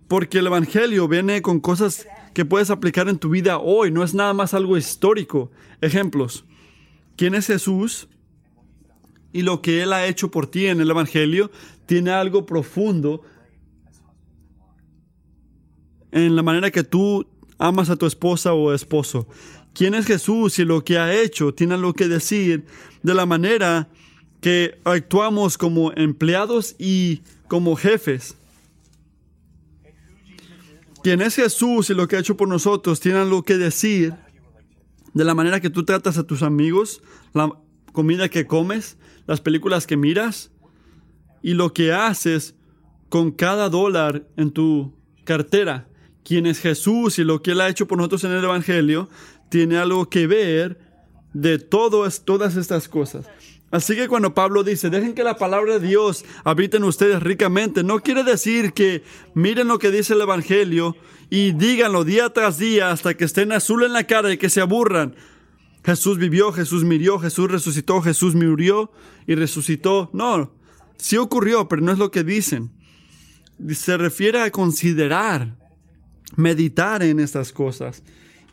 porque 0.08 0.38
el 0.38 0.46
Evangelio 0.46 1.08
viene 1.08 1.42
con 1.42 1.60
cosas 1.60 2.06
que 2.34 2.46
puedes 2.46 2.70
aplicar 2.70 3.10
en 3.10 3.17
tu 3.17 3.30
vida 3.30 3.60
hoy, 3.60 3.91
no 3.91 4.04
es 4.04 4.13
nada 4.13 4.34
más 4.34 4.54
algo 4.54 4.78
histórico. 4.78 5.52
Ejemplos. 5.82 6.46
¿Quién 7.15 7.36
es 7.36 7.48
Jesús? 7.48 8.08
Y 9.34 9.41
lo 9.44 9.62
que 9.62 9.82
Él 9.82 9.94
ha 9.94 10.06
hecho 10.06 10.32
por 10.32 10.48
ti 10.48 10.67
en 10.67 10.82
el 10.82 10.89
Evangelio 10.89 11.52
tiene 11.86 12.12
algo 12.12 12.46
profundo 12.46 13.22
en 16.12 16.36
la 16.36 16.44
manera 16.44 16.72
que 16.72 16.84
tú 16.84 17.26
amas 17.58 17.89
a 17.89 17.96
tu 17.96 18.06
esposa 18.06 18.54
o 18.54 18.74
esposo. 18.74 19.28
¿Quién 19.74 19.96
es 19.96 20.06
Jesús 20.06 20.60
y 20.60 20.65
lo 20.65 20.84
que 20.84 20.98
ha 20.98 21.13
hecho 21.13 21.54
tiene 21.54 21.76
algo 21.76 21.94
que 21.94 22.08
decir 22.08 22.65
de 23.04 23.13
la 23.13 23.26
manera 23.26 23.88
que 24.41 24.80
actuamos 24.84 25.58
como 25.58 25.94
empleados 25.94 26.76
y 26.78 27.22
como 27.48 27.76
jefes? 27.76 28.36
¿Quién 31.04 31.22
es 31.22 31.36
Jesús 31.36 31.90
y 31.90 31.94
lo 31.94 32.08
que 32.08 32.16
ha 32.16 32.20
hecho 32.20 32.38
por 32.38 32.48
nosotros 32.48 33.00
tiene 33.00 33.20
algo 33.20 33.44
que 33.44 33.58
decir 33.58 34.14
de 35.14 35.24
la 35.24 35.36
manera 35.36 35.60
que 35.60 35.70
tú 35.70 35.84
tratas 35.84 36.18
a 36.18 36.24
tus 36.24 36.42
amigos, 36.44 37.02
la 37.34 37.52
comida 37.92 38.30
que 38.30 38.48
comes, 38.48 38.98
las 39.28 39.42
películas 39.42 39.88
que 39.88 39.98
miras 39.98 40.52
y 41.42 41.54
lo 41.54 41.74
que 41.74 41.92
haces 41.92 42.56
con 43.10 43.32
cada 43.32 43.70
dólar 43.70 44.28
en 44.38 44.52
tu 44.52 44.94
cartera? 45.26 45.88
quién 46.24 46.46
es 46.46 46.60
Jesús 46.60 47.20
y 47.20 47.24
lo 47.24 47.42
que 47.42 47.52
Él 47.52 47.62
ha 47.62 47.70
hecho 47.70 47.88
por 47.88 47.98
nosotros 47.98 48.24
en 48.24 48.32
el 48.32 48.44
Evangelio, 48.44 49.10
tiene 49.50 49.78
algo 49.78 50.10
que 50.10 50.28
ver 50.28 50.80
de 51.34 51.60
todas, 51.60 52.24
todas 52.26 52.56
estas 52.56 52.88
cosas. 52.88 53.30
Así 53.72 53.96
que 53.96 54.10
cuando 54.10 54.34
Pablo 54.34 54.64
dice, 54.64 54.90
dejen 54.90 55.14
que 55.14 55.24
la 55.24 55.38
palabra 55.38 55.80
de 55.80 55.88
Dios 55.88 56.26
habite 56.44 56.78
en 56.78 56.84
ustedes 56.84 57.24
ricamente, 57.24 57.84
no 57.84 58.02
quiere 58.02 58.24
decir 58.24 58.74
que 58.74 59.04
miren 59.34 59.70
lo 59.70 59.80
que 59.80 59.92
dice 59.92 60.14
el 60.14 60.22
Evangelio 60.22 60.98
y 61.30 61.54
díganlo 61.54 62.04
día 62.04 62.30
tras 62.30 62.58
día 62.58 62.92
hasta 62.92 63.14
que 63.14 63.24
estén 63.24 63.54
azul 63.54 63.84
en 63.84 63.94
la 63.94 64.04
cara 64.04 64.32
y 64.34 64.38
que 64.38 64.50
se 64.50 64.60
aburran. 64.60 65.16
Jesús 65.86 66.18
vivió, 66.18 66.52
Jesús 66.52 66.84
murió, 66.84 67.18
Jesús 67.18 67.50
resucitó, 67.50 68.02
Jesús 68.02 68.36
murió 68.36 68.92
y 69.26 69.36
resucitó. 69.36 70.10
No, 70.14 70.52
sí 70.98 71.18
ocurrió, 71.18 71.68
pero 71.68 71.82
no 71.82 71.92
es 71.92 71.98
lo 71.98 72.12
que 72.12 72.24
dicen. 72.24 72.72
Se 73.70 73.98
refiere 73.98 74.42
a 74.42 74.52
considerar 74.52 75.56
meditar 76.36 77.04
en 77.04 77.20
estas 77.20 77.52
cosas 77.52 78.04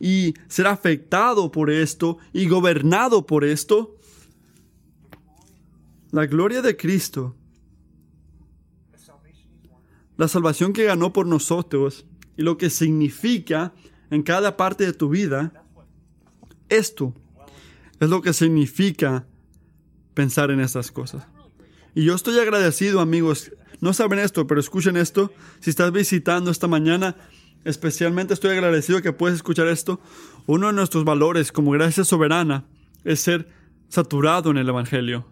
y 0.01 0.35
ser 0.49 0.67
afectado 0.69 1.51
por 1.51 1.71
esto 1.71 2.19
y 2.33 2.47
gobernado 2.47 3.27
por 3.27 3.45
esto. 3.45 3.98
La 6.11 6.27
gloria 6.27 6.63
de 6.63 6.77
Cristo, 6.77 7.37
la 10.17 10.29
salvación 10.29 10.73
que 10.73 10.85
ganó 10.85 11.13
por 11.13 11.27
nosotros 11.27 12.07
y 12.37 12.43
lo 12.43 12.57
que 12.59 12.71
significa 12.71 13.75
en 14.11 14.23
cada 14.23 14.57
parte 14.57 14.85
de 14.85 14.93
tu 14.93 15.09
vida, 15.09 15.53
esto 16.69 17.15
es 18.01 18.09
lo 18.09 18.23
que 18.23 18.33
significa 18.33 19.27
pensar 20.15 20.51
en 20.51 20.61
estas 20.61 20.91
cosas. 20.91 21.27
Y 21.95 22.05
yo 22.05 22.15
estoy 22.15 22.39
agradecido, 22.39 23.01
amigos. 23.01 23.53
No 23.81 23.93
saben 23.93 24.19
esto, 24.19 24.47
pero 24.47 24.61
escuchen 24.61 24.97
esto. 24.97 25.33
Si 25.61 25.71
estás 25.71 25.93
visitando 25.93 26.51
esta 26.51 26.67
mañana, 26.67 27.17
Especialmente 27.65 28.35
estoy 28.35 28.53
agradecido 28.53 29.03
que 29.03 29.13
puedes 29.13 29.37
escuchar 29.37 29.67
esto. 29.67 30.01
Uno 30.47 30.69
de 30.69 30.73
nuestros 30.73 31.05
valores 31.05 31.53
como 31.53 31.73
gracia 31.73 32.05
soberana 32.05 32.65
es 33.05 33.21
ser 33.21 33.49
saturado 33.89 34.51
en 34.51 34.59
el 34.59 34.69
Evangelio. 34.69 35.27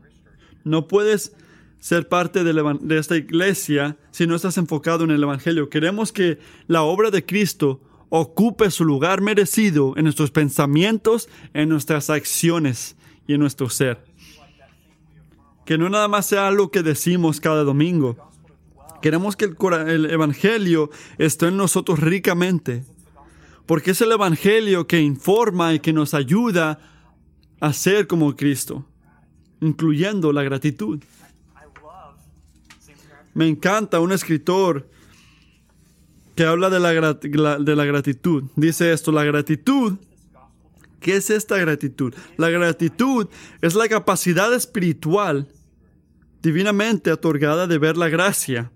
No 0.66 0.88
puedes 0.88 1.32
ser 1.78 2.08
parte 2.08 2.42
de, 2.42 2.52
la, 2.52 2.76
de, 2.80 2.98
esta 2.98 3.16
iglesia 3.16 3.96
si 4.10 4.26
no 4.26 4.34
estás 4.34 4.58
enfocado 4.58 5.04
en 5.04 5.12
el 5.12 5.22
Evangelio. 5.22 5.70
Queremos 5.70 6.10
que 6.10 6.40
la 6.66 6.82
obra 6.82 7.12
de 7.12 7.24
Cristo 7.24 7.80
ocupe 8.08 8.72
su 8.72 8.84
lugar 8.84 9.20
merecido 9.20 9.94
en 9.96 10.02
nuestros 10.02 10.32
pensamientos, 10.32 11.28
en 11.54 11.68
nuestras 11.68 12.10
acciones 12.10 12.96
y 13.28 13.34
en 13.34 13.40
nuestro 13.40 13.70
ser. 13.70 14.04
Que 15.64 15.78
no 15.78 15.88
nada 15.88 16.08
más 16.08 16.26
sea 16.26 16.48
algo 16.48 16.72
que 16.72 16.82
decimos 16.82 17.40
cada 17.40 17.62
domingo. 17.62 18.16
Queremos 19.00 19.36
que 19.36 19.44
el, 19.44 19.56
el, 19.88 20.10
Evangelio 20.10 20.90
esté 21.16 21.46
en 21.46 21.56
nosotros 21.56 22.00
ricamente, 22.00 22.84
porque 23.66 23.92
es 23.92 24.00
el 24.00 24.10
Evangelio 24.10 24.88
que 24.88 25.00
informa 25.00 25.74
y 25.74 25.78
que 25.78 25.92
nos 25.92 26.12
ayuda 26.12 26.80
a 27.60 27.72
ser 27.72 28.08
como 28.08 28.34
Cristo, 28.34 28.84
incluyendo 29.60 30.32
la 30.32 30.42
gratitud. 30.42 31.02
Me 33.34 33.48
encanta 33.48 34.00
un 34.00 34.12
escritor 34.12 34.88
que 36.34 36.44
habla 36.44 36.70
de 36.70 36.80
la, 36.80 37.14
de 37.58 37.76
la 37.76 37.84
gratitud. 37.84 38.44
Dice 38.56 38.92
esto, 38.92 39.12
la 39.12 39.24
gratitud. 39.24 39.96
¿Qué 41.00 41.16
es 41.16 41.30
esta 41.30 41.58
gratitud? 41.58 42.14
La 42.36 42.48
gratitud 42.48 43.28
es 43.60 43.74
la 43.74 43.88
capacidad 43.88 44.52
espiritual 44.54 45.48
divinamente 46.42 47.12
otorgada 47.12 47.66
de 47.66 47.78
ver 47.78 47.96
la 47.96 48.08
gracia 48.08 48.70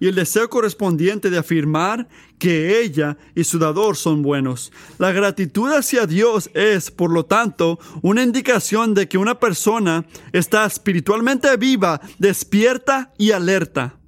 y 0.00 0.08
el 0.08 0.14
deseo 0.14 0.50
correspondiente 0.50 1.30
de 1.30 1.38
afirmar 1.38 2.08
que 2.38 2.80
ella 2.80 3.16
y 3.34 3.44
su 3.44 3.58
dador 3.58 3.96
son 3.96 4.22
buenos. 4.22 4.72
La 4.98 5.12
gratitud 5.12 5.70
hacia 5.72 6.06
Dios 6.06 6.50
es, 6.54 6.90
por 6.90 7.10
lo 7.10 7.24
tanto, 7.24 7.78
una 8.02 8.22
indicación 8.22 8.94
de 8.94 9.08
que 9.08 9.18
una 9.18 9.38
persona 9.38 10.04
está 10.32 10.66
espiritualmente 10.66 11.56
viva, 11.56 12.00
despierta 12.18 13.12
y 13.18 13.30
alerta. 13.30 13.98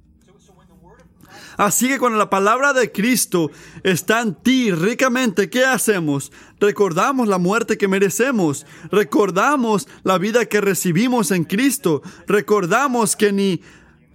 Así 1.57 1.87
que 1.87 1.97
cuando 1.97 2.19
la 2.19 2.29
palabra 2.29 2.71
de 2.71 2.91
Cristo 2.91 3.49
está 3.81 4.21
en 4.21 4.35
ti 4.35 4.71
ricamente, 4.71 5.49
¿qué 5.49 5.65
hacemos? 5.65 6.31
Recordamos 6.59 7.27
la 7.27 7.39
muerte 7.39 7.79
que 7.79 7.87
merecemos, 7.87 8.67
recordamos 8.91 9.87
la 10.03 10.19
vida 10.19 10.45
que 10.45 10.61
recibimos 10.61 11.31
en 11.31 11.45
Cristo, 11.45 12.03
recordamos 12.27 13.15
que 13.15 13.31
ni 13.31 13.61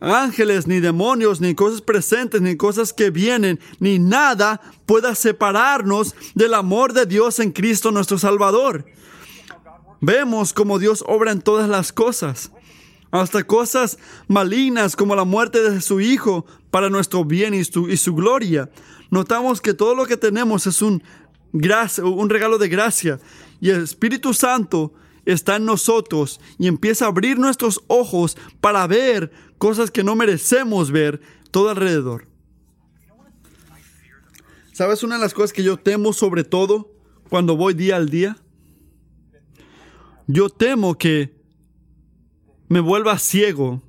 ángeles, 0.03 0.67
ni 0.67 0.81
demonios, 0.81 1.41
ni 1.41 1.55
cosas 1.55 1.81
presentes, 1.81 2.41
ni 2.41 2.57
cosas 2.57 2.93
que 2.93 3.11
vienen, 3.11 3.61
ni 3.79 3.99
nada 3.99 4.61
pueda 4.85 5.15
separarnos 5.15 6.15
del 6.35 6.55
amor 6.55 6.93
de 6.93 7.07
Dios 7.07 7.39
en 7.39 7.53
Cristo 7.53 7.93
nuestro 7.93 8.19
Salvador. 8.19 8.85
Vemos 10.01 10.53
como 10.53 10.81
Dios 10.81 11.05
obra 11.07 11.31
en 11.31 11.41
todas 11.41 11.69
las 11.69 11.93
cosas, 11.93 12.51
hasta 13.13 13.45
cosas 13.45 13.99
malignas 14.27 14.97
como 14.97 15.15
la 15.15 15.25
muerte 15.25 15.63
de 15.63 15.81
su 15.81 16.01
Hijo 16.01 16.45
para 16.71 16.91
nuestro 16.91 17.25
bien 17.25 17.55
y 17.55 17.63
su, 17.65 17.89
y 17.89 17.97
su 17.97 18.15
gloria. 18.15 18.69
Notamos 19.11 19.61
que 19.61 19.75
todo 19.75 19.95
lo 19.95 20.07
que 20.07 20.17
tenemos 20.17 20.67
es 20.67 20.83
un, 20.83 21.03
un 21.53 22.31
regalo 22.31 22.59
de 22.59 22.69
gracia 22.69 23.21
y 23.61 23.71
el 23.71 23.85
Espíritu 23.85 24.35
Santo 24.35 24.93
está 25.25 25.57
en 25.57 25.67
nosotros 25.67 26.41
y 26.59 26.67
empieza 26.67 27.05
a 27.05 27.09
abrir 27.09 27.39
nuestros 27.39 27.83
ojos 27.87 28.37
para 28.61 28.87
ver 28.87 29.31
cosas 29.63 29.93
que 29.93 30.03
no 30.03 30.17
merecemos 30.17 30.91
ver 30.91 31.21
todo 31.53 31.71
alrededor. 31.71 32.27
¿Sabes 34.73 35.05
una 35.05 35.15
de 35.15 35.21
las 35.21 35.35
cosas 35.35 35.53
que 35.53 35.63
yo 35.63 35.77
temo 35.77 36.13
sobre 36.13 36.43
todo 36.43 36.91
cuando 37.29 37.57
voy 37.57 37.73
día 37.73 37.95
al 37.95 38.09
día? 38.09 38.37
Yo 40.27 40.49
temo 40.49 40.99
que 40.99 41.41
me 42.67 42.81
vuelva 42.81 43.17
ciego, 43.21 43.85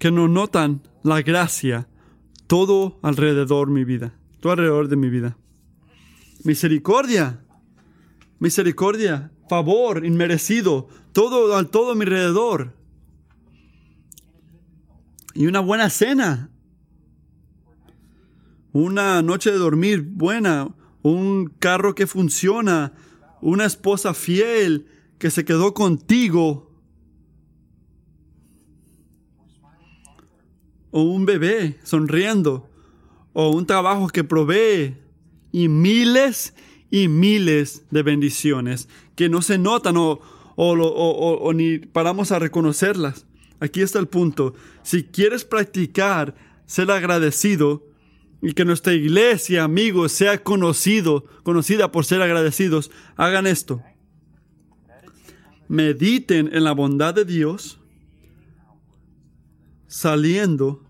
que 0.00 0.10
no 0.10 0.26
notan 0.26 0.82
la 1.04 1.22
gracia 1.22 1.86
todo 2.48 2.98
alrededor 3.02 3.70
mi 3.70 3.84
vida, 3.84 4.18
todo 4.40 4.50
alrededor 4.50 4.88
de 4.88 4.96
mi 4.96 5.10
vida. 5.10 5.38
Misericordia, 6.42 7.44
misericordia. 8.40 9.30
favor 9.48 10.04
inmerecido, 10.04 10.88
todo 11.12 11.56
al 11.56 11.70
todo 11.70 11.92
a 11.92 11.94
mi 11.94 12.02
alrededor. 12.02 12.79
Y 15.40 15.46
una 15.46 15.60
buena 15.60 15.88
cena. 15.88 16.50
Una 18.74 19.22
noche 19.22 19.50
de 19.50 19.56
dormir 19.56 20.02
buena, 20.02 20.68
un 21.00 21.46
carro 21.58 21.94
que 21.94 22.06
funciona, 22.06 22.92
una 23.40 23.64
esposa 23.64 24.12
fiel 24.12 24.86
que 25.18 25.30
se 25.30 25.46
quedó 25.46 25.72
contigo. 25.72 26.70
O 30.90 31.04
un 31.04 31.24
bebé 31.24 31.80
sonriendo. 31.84 32.68
O 33.32 33.48
un 33.48 33.64
trabajo 33.64 34.08
que 34.08 34.24
provee. 34.24 34.98
Y 35.52 35.68
miles 35.68 36.52
y 36.90 37.08
miles 37.08 37.86
de 37.90 38.02
bendiciones 38.02 38.90
que 39.16 39.30
no 39.30 39.40
se 39.40 39.56
notan 39.56 39.96
o, 39.96 40.20
o, 40.56 41.52
ni 41.54 41.78
paramos 41.78 42.30
a 42.30 42.38
reconocerlas. 42.38 43.24
Aquí 43.60 43.82
está 43.82 43.98
el 43.98 44.08
punto. 44.08 44.54
Si 44.82 45.04
quieres 45.04 45.44
practicar 45.44 46.34
ser 46.66 46.90
agradecido 46.90 47.86
y 48.42 48.54
que 48.54 48.64
nuestra 48.64 48.94
iglesia, 48.94 49.64
amigos, 49.64 50.12
sea 50.12 50.42
conocido, 50.42 51.26
conocida 51.42 51.92
por 51.92 52.04
ser 52.04 52.22
agradecidos, 52.22 52.90
hagan 53.16 53.46
esto. 53.46 53.82
Mediten 55.68 56.50
en 56.52 56.64
la 56.64 56.72
bondad 56.72 57.14
de 57.14 57.24
Dios 57.24 57.78
saliendo 59.86 60.82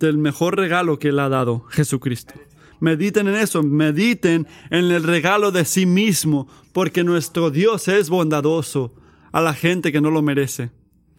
del 0.00 0.18
mejor 0.18 0.56
regalo 0.56 0.98
que 0.98 1.08
Él 1.08 1.18
ha 1.18 1.28
dado, 1.28 1.66
Jesucristo. 1.70 2.34
Mediten 2.80 3.28
en 3.28 3.36
eso, 3.36 3.62
mediten 3.62 4.46
en 4.70 4.84
el 4.86 5.02
regalo 5.02 5.52
de 5.52 5.64
sí 5.64 5.86
mismo, 5.86 6.48
porque 6.72 7.04
nuestro 7.04 7.50
Dios 7.50 7.88
es 7.88 8.10
bondadoso 8.10 8.94
a 9.32 9.40
la 9.40 9.54
gente 9.54 9.92
que 9.92 10.00
no 10.00 10.10
lo 10.10 10.22
merece, 10.22 10.70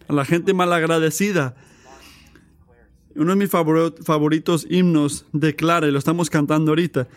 a 0.08 0.12
la 0.12 0.24
gente 0.24 0.54
malagradecida. 0.54 1.56
Uno 3.14 3.30
de 3.30 3.36
mis 3.36 3.50
favoritos 3.50 4.66
himnos 4.68 5.26
declara, 5.32 5.88
y 5.88 5.90
lo 5.90 5.98
estamos 5.98 6.28
cantando 6.28 6.72
ahorita, 6.72 7.08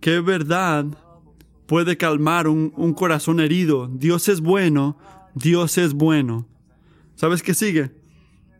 que 0.00 0.20
verdad 0.20 0.86
puede 1.66 1.96
calmar 1.96 2.46
un, 2.46 2.72
un 2.76 2.94
corazón 2.94 3.40
herido. 3.40 3.88
Dios 3.92 4.28
es 4.28 4.40
bueno, 4.40 4.96
Dios 5.34 5.76
es 5.76 5.92
bueno. 5.92 6.46
¿Sabes 7.16 7.42
qué 7.42 7.52
sigue? 7.52 7.90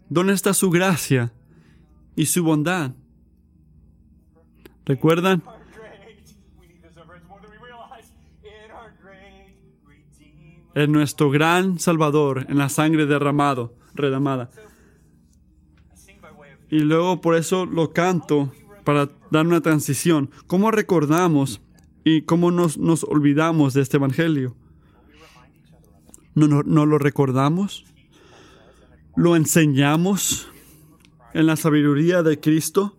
¿Dónde 0.08 0.32
está 0.32 0.52
su 0.52 0.70
gracia 0.70 1.32
y 2.16 2.26
su 2.26 2.42
bondad? 2.42 2.92
¿Recuerdan? 4.84 5.42
En 10.78 10.92
nuestro 10.92 11.28
gran 11.28 11.80
Salvador, 11.80 12.46
en 12.48 12.56
la 12.56 12.68
sangre 12.68 13.06
derramado, 13.06 13.74
redamada. 13.94 14.48
Y 16.70 16.78
luego 16.78 17.20
por 17.20 17.34
eso 17.34 17.66
lo 17.66 17.92
canto 17.92 18.52
para 18.84 19.10
dar 19.32 19.44
una 19.44 19.60
transición. 19.60 20.30
¿Cómo 20.46 20.70
recordamos 20.70 21.60
y 22.04 22.22
cómo 22.22 22.52
nos, 22.52 22.78
nos 22.78 23.02
olvidamos 23.02 23.74
de 23.74 23.82
este 23.82 23.96
Evangelio? 23.96 24.54
¿No, 26.36 26.46
no, 26.46 26.62
¿No 26.62 26.86
lo 26.86 26.98
recordamos? 26.98 27.84
¿Lo 29.16 29.34
enseñamos 29.34 30.48
en 31.34 31.46
la 31.46 31.56
sabiduría 31.56 32.22
de 32.22 32.38
Cristo? 32.38 32.96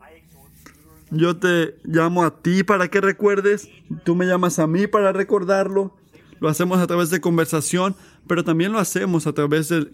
Yo 1.11 1.37
te 1.37 1.77
llamo 1.85 2.25
a 2.25 2.41
ti 2.41 2.65
para 2.65 2.89
que 2.89 2.99
recuerdes, 2.99 3.69
tú 4.03 4.15
me 4.15 4.25
llamas 4.25 4.59
a 4.59 4.67
mí 4.67 4.85
para 4.85 5.13
recordarlo. 5.13 5.95
Lo 6.39 6.49
hacemos 6.49 6.79
a 6.79 6.87
través 6.87 7.09
de 7.09 7.21
conversación, 7.21 7.95
pero 8.27 8.43
también 8.43 8.71
lo 8.71 8.79
hacemos 8.79 9.27
a 9.27 9.33
través 9.33 9.69
de, 9.69 9.91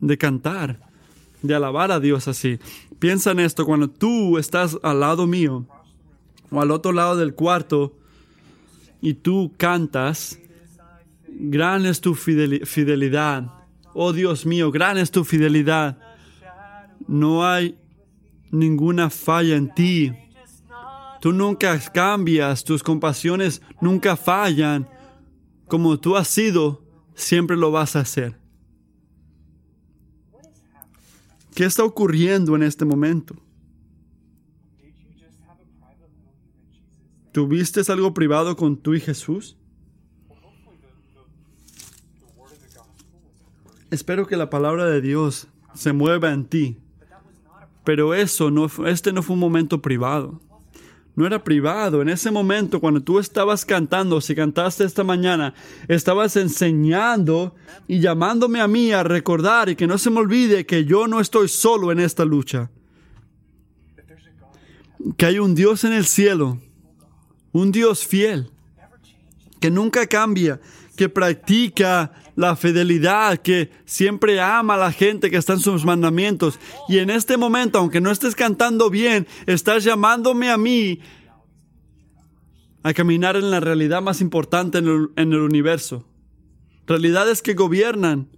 de 0.00 0.18
cantar, 0.18 0.80
de 1.42 1.54
alabar 1.54 1.92
a 1.92 2.00
Dios 2.00 2.28
así. 2.28 2.58
Piensa 2.98 3.30
en 3.32 3.40
esto, 3.40 3.64
cuando 3.64 3.88
tú 3.88 4.38
estás 4.38 4.78
al 4.82 5.00
lado 5.00 5.26
mío 5.26 5.66
o 6.50 6.60
al 6.60 6.70
otro 6.70 6.92
lado 6.92 7.16
del 7.16 7.34
cuarto 7.34 7.94
y 9.00 9.14
tú 9.14 9.52
cantas, 9.56 10.38
gran 11.28 11.86
es 11.86 12.00
tu 12.00 12.14
fidelidad. 12.14 13.50
Oh 13.94 14.12
Dios 14.12 14.46
mío, 14.46 14.70
gran 14.70 14.98
es 14.98 15.10
tu 15.10 15.24
fidelidad. 15.24 15.98
No 17.08 17.46
hay 17.46 17.76
ninguna 18.50 19.10
falla 19.10 19.56
en 19.56 19.74
ti. 19.74 20.12
Tú 21.20 21.32
nunca 21.32 21.78
cambias, 21.92 22.64
tus 22.64 22.82
compasiones 22.82 23.62
nunca 23.80 24.16
fallan. 24.16 24.88
Como 25.70 25.98
tú 25.98 26.16
has 26.16 26.28
sido, 26.28 26.82
siempre 27.14 27.56
lo 27.56 27.70
vas 27.70 27.96
a 27.96 28.00
hacer. 28.00 28.36
¿Qué 31.54 31.64
está 31.64 31.84
ocurriendo 31.84 32.54
en 32.56 32.62
este 32.62 32.84
momento? 32.84 33.36
¿Tuviste 37.32 37.80
algo 37.90 38.12
privado 38.12 38.56
con 38.56 38.76
tú 38.76 38.94
y 38.94 39.00
Jesús? 39.00 39.56
Espero 43.90 44.26
que 44.26 44.36
la 44.36 44.50
palabra 44.50 44.84
de 44.84 45.00
Dios 45.00 45.48
se 45.74 45.92
mueva 45.92 46.32
en 46.32 46.44
ti 46.44 46.76
pero 47.84 48.14
eso 48.14 48.50
no, 48.50 48.68
este 48.86 49.12
no 49.12 49.22
fue 49.22 49.34
un 49.34 49.40
momento 49.40 49.80
privado. 49.82 50.40
No 51.20 51.26
era 51.26 51.44
privado. 51.44 52.00
En 52.00 52.08
ese 52.08 52.30
momento, 52.30 52.80
cuando 52.80 53.02
tú 53.02 53.18
estabas 53.18 53.66
cantando, 53.66 54.22
si 54.22 54.34
cantaste 54.34 54.84
esta 54.84 55.04
mañana, 55.04 55.52
estabas 55.86 56.34
enseñando 56.36 57.54
y 57.86 58.00
llamándome 58.00 58.58
a 58.62 58.66
mí 58.66 58.90
a 58.92 59.02
recordar 59.02 59.68
y 59.68 59.76
que 59.76 59.86
no 59.86 59.98
se 59.98 60.08
me 60.08 60.20
olvide 60.20 60.64
que 60.64 60.86
yo 60.86 61.06
no 61.06 61.20
estoy 61.20 61.48
solo 61.48 61.92
en 61.92 62.00
esta 62.00 62.24
lucha. 62.24 62.70
Que 65.18 65.26
hay 65.26 65.38
un 65.38 65.54
Dios 65.54 65.84
en 65.84 65.92
el 65.92 66.06
cielo, 66.06 66.58
un 67.52 67.70
Dios 67.70 68.06
fiel, 68.06 68.50
que 69.60 69.70
nunca 69.70 70.06
cambia, 70.06 70.58
que 71.00 71.08
practica 71.08 72.12
la 72.36 72.56
fidelidad, 72.56 73.38
que 73.38 73.70
siempre 73.86 74.38
ama 74.38 74.74
a 74.74 74.76
la 74.76 74.92
gente 74.92 75.30
que 75.30 75.38
está 75.38 75.54
en 75.54 75.60
sus 75.60 75.86
mandamientos. 75.86 76.60
Y 76.90 76.98
en 76.98 77.08
este 77.08 77.38
momento, 77.38 77.78
aunque 77.78 78.02
no 78.02 78.10
estés 78.10 78.34
cantando 78.34 78.90
bien, 78.90 79.26
estás 79.46 79.82
llamándome 79.82 80.50
a 80.50 80.58
mí 80.58 81.00
a 82.82 82.92
caminar 82.92 83.36
en 83.36 83.50
la 83.50 83.60
realidad 83.60 84.02
más 84.02 84.20
importante 84.20 84.76
en 84.76 84.88
el, 84.88 85.08
en 85.16 85.32
el 85.32 85.38
universo. 85.38 86.06
Realidades 86.86 87.40
que 87.40 87.54
gobiernan, 87.54 88.28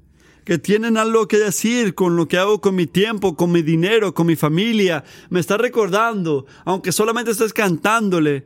que 0.44 0.56
tienen 0.56 0.98
algo 0.98 1.26
que 1.26 1.38
decir 1.38 1.96
con 1.96 2.14
lo 2.14 2.28
que 2.28 2.38
hago 2.38 2.60
con 2.60 2.76
mi 2.76 2.86
tiempo, 2.86 3.34
con 3.34 3.50
mi 3.50 3.62
dinero, 3.62 4.14
con 4.14 4.28
mi 4.28 4.36
familia. 4.36 5.02
Me 5.30 5.40
está 5.40 5.56
recordando, 5.56 6.46
aunque 6.64 6.92
solamente 6.92 7.32
estés 7.32 7.52
cantándole, 7.52 8.44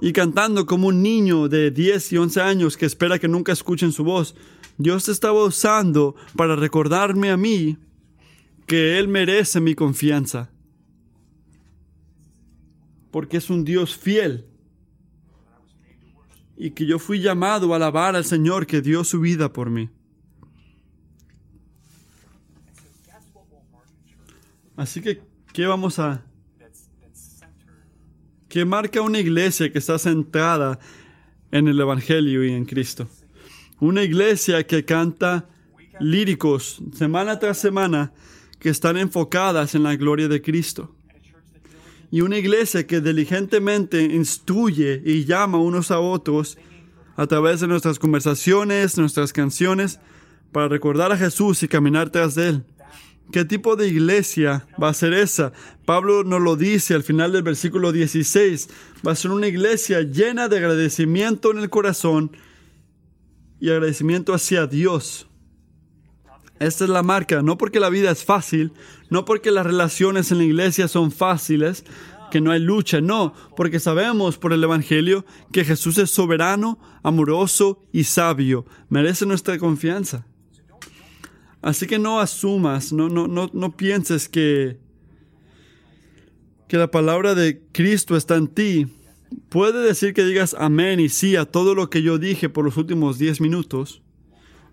y 0.00 0.12
cantando 0.12 0.66
como 0.66 0.88
un 0.88 1.02
niño 1.02 1.48
de 1.48 1.70
10 1.70 2.12
y 2.12 2.16
11 2.16 2.40
años 2.40 2.76
que 2.76 2.86
espera 2.86 3.18
que 3.18 3.28
nunca 3.28 3.52
escuchen 3.52 3.92
su 3.92 4.04
voz. 4.04 4.34
Dios 4.78 5.08
estaba 5.08 5.44
usando 5.44 6.16
para 6.36 6.56
recordarme 6.56 7.30
a 7.30 7.36
mí 7.36 7.76
que 8.66 8.98
Él 8.98 9.08
merece 9.08 9.60
mi 9.60 9.74
confianza. 9.74 10.50
Porque 13.10 13.36
es 13.36 13.50
un 13.50 13.64
Dios 13.64 13.96
fiel. 13.96 14.46
Y 16.56 16.70
que 16.70 16.86
yo 16.86 16.98
fui 16.98 17.20
llamado 17.20 17.72
a 17.72 17.76
alabar 17.76 18.16
al 18.16 18.24
Señor 18.24 18.66
que 18.66 18.80
dio 18.80 19.04
su 19.04 19.20
vida 19.20 19.52
por 19.52 19.70
mí. 19.70 19.90
Así 24.76 25.02
que, 25.02 25.20
¿qué 25.52 25.66
vamos 25.66 25.98
a 25.98 26.24
que 28.50 28.64
marca 28.64 29.00
una 29.00 29.20
iglesia 29.20 29.72
que 29.72 29.78
está 29.78 29.96
centrada 29.98 30.80
en 31.52 31.68
el 31.68 31.80
Evangelio 31.80 32.44
y 32.44 32.50
en 32.50 32.64
Cristo. 32.64 33.08
Una 33.78 34.02
iglesia 34.02 34.66
que 34.66 34.84
canta 34.84 35.48
líricos 36.00 36.82
semana 36.92 37.38
tras 37.38 37.58
semana 37.58 38.12
que 38.58 38.68
están 38.68 38.96
enfocadas 38.96 39.76
en 39.76 39.84
la 39.84 39.94
gloria 39.94 40.26
de 40.26 40.42
Cristo. 40.42 40.92
Y 42.10 42.22
una 42.22 42.38
iglesia 42.38 42.88
que 42.88 43.00
diligentemente 43.00 44.02
instruye 44.02 45.00
y 45.04 45.24
llama 45.24 45.58
unos 45.58 45.92
a 45.92 46.00
otros 46.00 46.58
a 47.16 47.28
través 47.28 47.60
de 47.60 47.68
nuestras 47.68 48.00
conversaciones, 48.00 48.98
nuestras 48.98 49.32
canciones, 49.32 50.00
para 50.50 50.66
recordar 50.66 51.12
a 51.12 51.16
Jesús 51.16 51.62
y 51.62 51.68
caminar 51.68 52.10
tras 52.10 52.34
de 52.34 52.48
Él. 52.48 52.64
¿Qué 53.32 53.44
tipo 53.44 53.76
de 53.76 53.86
iglesia 53.86 54.66
va 54.82 54.88
a 54.88 54.94
ser 54.94 55.12
esa? 55.12 55.52
Pablo 55.84 56.24
nos 56.24 56.40
lo 56.40 56.56
dice 56.56 56.94
al 56.94 57.04
final 57.04 57.32
del 57.32 57.42
versículo 57.44 57.92
16. 57.92 58.68
Va 59.06 59.12
a 59.12 59.16
ser 59.16 59.30
una 59.30 59.46
iglesia 59.46 60.00
llena 60.02 60.48
de 60.48 60.56
agradecimiento 60.56 61.52
en 61.52 61.58
el 61.58 61.70
corazón 61.70 62.36
y 63.60 63.70
agradecimiento 63.70 64.34
hacia 64.34 64.66
Dios. 64.66 65.28
Esta 66.58 66.84
es 66.84 66.90
la 66.90 67.02
marca, 67.02 67.40
no 67.40 67.56
porque 67.56 67.80
la 67.80 67.88
vida 67.88 68.10
es 68.10 68.24
fácil, 68.24 68.72
no 69.10 69.24
porque 69.24 69.50
las 69.50 69.64
relaciones 69.64 70.32
en 70.32 70.38
la 70.38 70.44
iglesia 70.44 70.88
son 70.88 71.12
fáciles, 71.12 71.84
que 72.30 72.40
no 72.40 72.50
hay 72.50 72.60
lucha, 72.60 73.00
no, 73.00 73.32
porque 73.56 73.80
sabemos 73.80 74.38
por 74.38 74.52
el 74.52 74.62
Evangelio 74.62 75.24
que 75.52 75.64
Jesús 75.64 75.98
es 75.98 76.10
soberano, 76.10 76.78
amoroso 77.02 77.82
y 77.92 78.04
sabio, 78.04 78.66
merece 78.88 79.24
nuestra 79.24 79.58
confianza. 79.58 80.26
Así 81.62 81.86
que 81.86 81.98
no 81.98 82.20
asumas, 82.20 82.92
no, 82.92 83.08
no, 83.08 83.28
no, 83.28 83.50
no 83.52 83.76
pienses 83.76 84.28
que, 84.28 84.78
que 86.68 86.78
la 86.78 86.90
palabra 86.90 87.34
de 87.34 87.62
Cristo 87.72 88.16
está 88.16 88.36
en 88.36 88.48
ti. 88.48 88.86
Puede 89.50 89.84
decir 89.84 90.14
que 90.14 90.24
digas 90.24 90.56
amén 90.58 91.00
y 91.00 91.08
sí 91.08 91.36
a 91.36 91.44
todo 91.44 91.74
lo 91.74 91.90
que 91.90 92.02
yo 92.02 92.18
dije 92.18 92.48
por 92.48 92.64
los 92.64 92.76
últimos 92.76 93.18
10 93.18 93.40
minutos, 93.42 94.02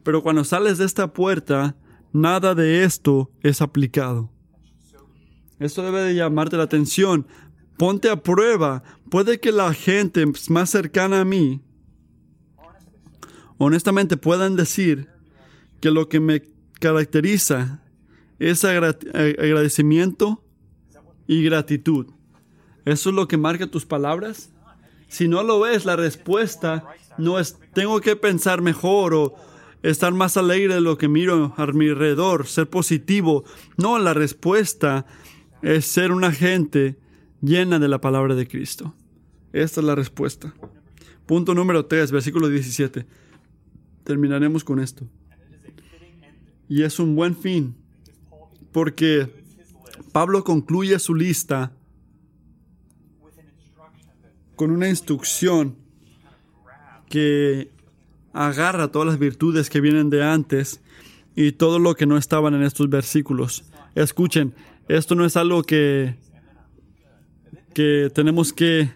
pero 0.03 0.23
cuando 0.23 0.45
sales 0.45 0.77
de 0.77 0.85
esta 0.85 1.11
puerta, 1.11 1.75
nada 2.13 2.55
de 2.55 2.83
esto 2.85 3.31
es 3.41 3.61
aplicado. 3.61 4.31
Esto 5.59 5.83
debe 5.83 6.01
de 6.03 6.15
llamarte 6.15 6.55
la 6.55 6.63
atención. 6.63 7.27
Ponte 7.77 8.09
a 8.09 8.21
prueba. 8.21 8.83
Puede 9.09 9.39
que 9.39 9.51
la 9.51 9.73
gente 9.73 10.25
más 10.49 10.69
cercana 10.69 11.21
a 11.21 11.25
mí, 11.25 11.61
honestamente, 13.57 14.17
puedan 14.17 14.55
decir 14.55 15.09
que 15.81 15.91
lo 15.91 16.09
que 16.09 16.19
me 16.19 16.43
caracteriza 16.79 17.81
es 18.39 18.63
agradecimiento 18.63 20.43
y 21.27 21.43
gratitud. 21.43 22.07
¿Eso 22.85 23.09
es 23.09 23.15
lo 23.15 23.27
que 23.27 23.37
marca 23.37 23.67
tus 23.67 23.85
palabras? 23.85 24.51
Si 25.07 25.27
no 25.27 25.43
lo 25.43 25.65
es, 25.67 25.85
la 25.85 25.95
respuesta 25.95 26.85
no 27.17 27.39
es 27.39 27.57
tengo 27.73 27.99
que 28.01 28.15
pensar 28.15 28.61
mejor 28.61 29.13
o 29.13 29.35
estar 29.83 30.13
más 30.13 30.37
alegre 30.37 30.75
de 30.75 30.81
lo 30.81 30.97
que 30.97 31.07
miro 31.07 31.53
a 31.57 31.65
mi 31.67 31.89
alrededor, 31.89 32.47
ser 32.47 32.69
positivo. 32.69 33.43
No, 33.77 33.99
la 33.99 34.13
respuesta 34.13 35.05
es 35.61 35.85
ser 35.85 36.11
una 36.11 36.31
gente 36.31 36.97
llena 37.41 37.79
de 37.79 37.87
la 37.87 38.01
palabra 38.01 38.35
de 38.35 38.47
Cristo. 38.47 38.93
Esta 39.53 39.81
es 39.81 39.85
la 39.85 39.95
respuesta. 39.95 40.53
Punto 41.25 41.53
número 41.53 41.85
3, 41.85 42.11
versículo 42.11 42.47
17. 42.47 43.05
Terminaremos 44.03 44.63
con 44.63 44.79
esto. 44.79 45.07
Y 46.69 46.83
es 46.83 46.99
un 46.99 47.15
buen 47.15 47.35
fin, 47.35 47.75
porque 48.71 49.31
Pablo 50.11 50.43
concluye 50.43 50.99
su 50.99 51.15
lista 51.15 51.71
con 54.55 54.71
una 54.71 54.89
instrucción 54.89 55.75
que 57.09 57.71
agarra 58.33 58.91
todas 58.91 59.07
las 59.07 59.19
virtudes 59.19 59.69
que 59.69 59.81
vienen 59.81 60.09
de 60.09 60.23
antes 60.23 60.81
y 61.35 61.53
todo 61.53 61.79
lo 61.79 61.95
que 61.95 62.05
no 62.05 62.17
estaban 62.17 62.53
en 62.55 62.63
estos 62.63 62.89
versículos. 62.89 63.63
Escuchen, 63.95 64.53
esto 64.87 65.15
no 65.15 65.25
es 65.25 65.37
algo 65.37 65.63
que, 65.63 66.15
que 67.73 68.11
tenemos 68.13 68.51
que... 68.51 68.91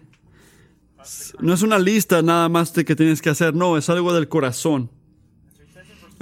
No 1.40 1.54
es 1.54 1.62
una 1.62 1.78
lista 1.78 2.22
nada 2.22 2.48
más 2.48 2.74
de 2.74 2.84
que 2.84 2.94
tienes 2.94 3.22
que 3.22 3.30
hacer, 3.30 3.54
no, 3.54 3.76
es 3.76 3.88
algo 3.88 4.12
del 4.12 4.28
corazón. 4.28 4.90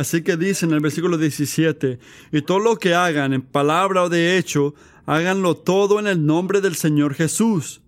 Así 0.01 0.23
que 0.23 0.39
dice 0.39 0.65
en 0.65 0.73
el 0.73 0.81
versículo 0.81 1.19
17, 1.19 1.99
y 2.33 2.41
todo 2.41 2.59
lo 2.59 2.77
que 2.77 2.95
hagan 2.95 3.35
en 3.35 3.43
palabra 3.43 4.03
o 4.03 4.09
de 4.09 4.39
hecho, 4.39 4.75
háganlo 5.05 5.57
todo 5.57 6.01
en 6.01 6.07
el 6.07 6.25
nombre 6.25 6.63
del 6.63 6.75
Señor 6.75 7.13
Jesús, 7.13 7.83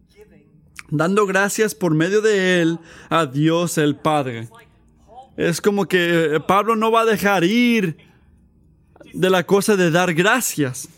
dando 0.90 1.24
gracias 1.24 1.74
por 1.74 1.94
medio 1.94 2.20
de 2.20 2.60
Él 2.60 2.78
a 3.08 3.24
Dios 3.24 3.78
el 3.78 3.96
Padre. 3.96 4.50
Es 5.38 5.62
como 5.62 5.86
que 5.86 6.38
Pablo 6.46 6.76
no 6.76 6.90
va 6.90 7.00
a 7.00 7.06
dejar 7.06 7.44
ir 7.44 7.96
de 9.14 9.30
la 9.30 9.46
cosa 9.46 9.76
de 9.76 9.90
dar 9.90 10.12
gracias. 10.12 10.90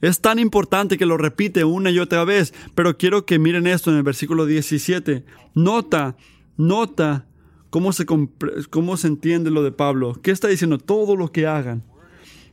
Es 0.00 0.20
tan 0.20 0.38
importante 0.38 0.98
que 0.98 1.06
lo 1.06 1.16
repite 1.16 1.64
una 1.64 1.90
y 1.90 1.98
otra 1.98 2.22
vez, 2.22 2.54
pero 2.76 2.96
quiero 2.96 3.26
que 3.26 3.40
miren 3.40 3.66
esto 3.66 3.90
en 3.90 3.96
el 3.96 4.04
versículo 4.04 4.46
17. 4.46 5.24
Nota, 5.56 6.16
nota 6.56 7.27
cómo 7.70 7.92
se, 7.92 8.06
cómo 8.06 8.96
se 8.96 9.08
entiende 9.08 9.50
lo 9.50 9.62
de 9.62 9.72
Pablo. 9.72 10.18
¿Qué 10.22 10.30
está 10.30 10.48
diciendo? 10.48 10.78
Todo 10.78 11.16
lo 11.16 11.32
que 11.32 11.46
hagan, 11.46 11.82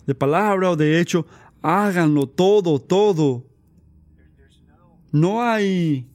de 0.05 0.15
palabra 0.15 0.71
o 0.71 0.75
de 0.75 0.99
hecho, 0.99 1.25
háganlo 1.61 2.27
todo, 2.27 2.79
todo. 2.79 3.45
No 5.11 5.41
hay 5.41 6.07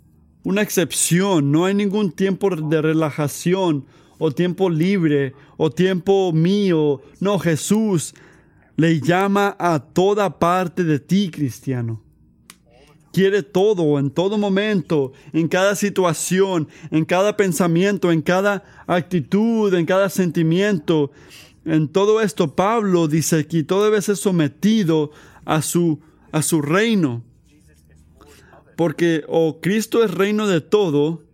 una 0.44 0.62
excepción, 0.62 1.50
no 1.50 1.64
hay 1.64 1.74
ningún 1.74 2.12
tiempo 2.12 2.54
de 2.54 2.82
relajación 2.82 3.86
o 4.18 4.30
tiempo 4.30 4.68
libre 4.68 5.34
o 5.56 5.70
tiempo 5.70 6.32
mío. 6.32 7.00
No, 7.20 7.38
Jesús 7.38 8.14
le 8.76 9.00
llama 9.00 9.56
a 9.58 9.78
toda 9.80 10.38
parte 10.38 10.84
de 10.84 11.00
ti, 11.00 11.30
cristiano. 11.30 12.02
Quiere 13.12 13.42
todo, 13.42 13.98
en 13.98 14.10
todo 14.10 14.38
momento, 14.38 15.12
en 15.32 15.48
cada 15.48 15.74
situación, 15.74 16.68
en 16.92 17.04
cada 17.04 17.36
pensamiento, 17.36 18.12
en 18.12 18.22
cada 18.22 18.62
actitud, 18.86 19.74
en 19.74 19.84
cada 19.84 20.08
sentimiento. 20.08 21.10
En 21.64 21.88
todo 21.88 22.20
esto, 22.20 22.54
Pablo 22.54 23.08
dice 23.08 23.40
aquí, 23.40 23.64
todo 23.64 23.84
debe 23.84 24.00
ser 24.00 24.16
sometido 24.16 25.10
a 25.44 25.60
su, 25.60 25.98
a 26.30 26.42
su 26.42 26.62
reino. 26.62 27.24
Porque 28.76 29.24
o 29.26 29.60
Cristo 29.60 30.04
es 30.04 30.12
reino 30.12 30.46
de 30.46 30.60
todo, 30.60 31.24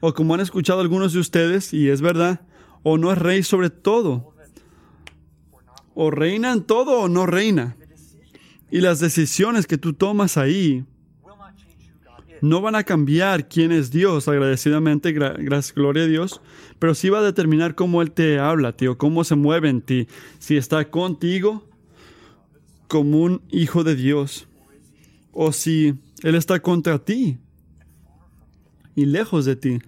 o 0.00 0.12
como 0.12 0.34
han 0.34 0.40
escuchado 0.40 0.80
algunos 0.80 1.14
de 1.14 1.20
ustedes, 1.20 1.72
y 1.72 1.88
es 1.88 2.02
verdad, 2.02 2.42
o 2.82 2.98
no 2.98 3.10
es 3.10 3.18
rey 3.18 3.42
sobre 3.42 3.70
todo. 3.70 4.34
O 5.94 6.10
reina 6.10 6.52
en 6.52 6.62
todo 6.62 7.00
o 7.00 7.08
no 7.08 7.24
reina. 7.24 7.76
Y 8.70 8.80
las 8.80 9.00
decisiones 9.00 9.66
que 9.66 9.78
tú 9.78 9.94
tomas 9.94 10.36
ahí 10.36 10.84
no 12.42 12.60
van 12.60 12.74
a 12.74 12.84
cambiar 12.84 13.48
quién 13.48 13.72
es 13.72 13.90
Dios, 13.90 14.28
agradecidamente, 14.28 15.12
gracias, 15.12 15.74
gloria 15.74 16.04
a 16.04 16.06
Dios, 16.06 16.40
pero 16.78 16.94
sí 16.94 17.08
va 17.08 17.18
a 17.18 17.22
determinar 17.22 17.74
cómo 17.74 18.02
Él 18.02 18.12
te 18.12 18.38
habla, 18.38 18.72
tío, 18.72 18.98
cómo 18.98 19.24
se 19.24 19.34
mueve 19.34 19.68
en 19.68 19.82
ti, 19.82 20.08
si 20.38 20.56
está 20.56 20.90
contigo 20.90 21.64
como 22.88 23.20
un 23.20 23.42
hijo 23.50 23.84
de 23.84 23.96
Dios, 23.96 24.46
o 25.32 25.52
si 25.52 25.94
Él 26.22 26.34
está 26.34 26.60
contra 26.60 26.98
ti 26.98 27.38
y 28.94 29.06
lejos 29.06 29.44
de 29.44 29.56
ti 29.56 29.78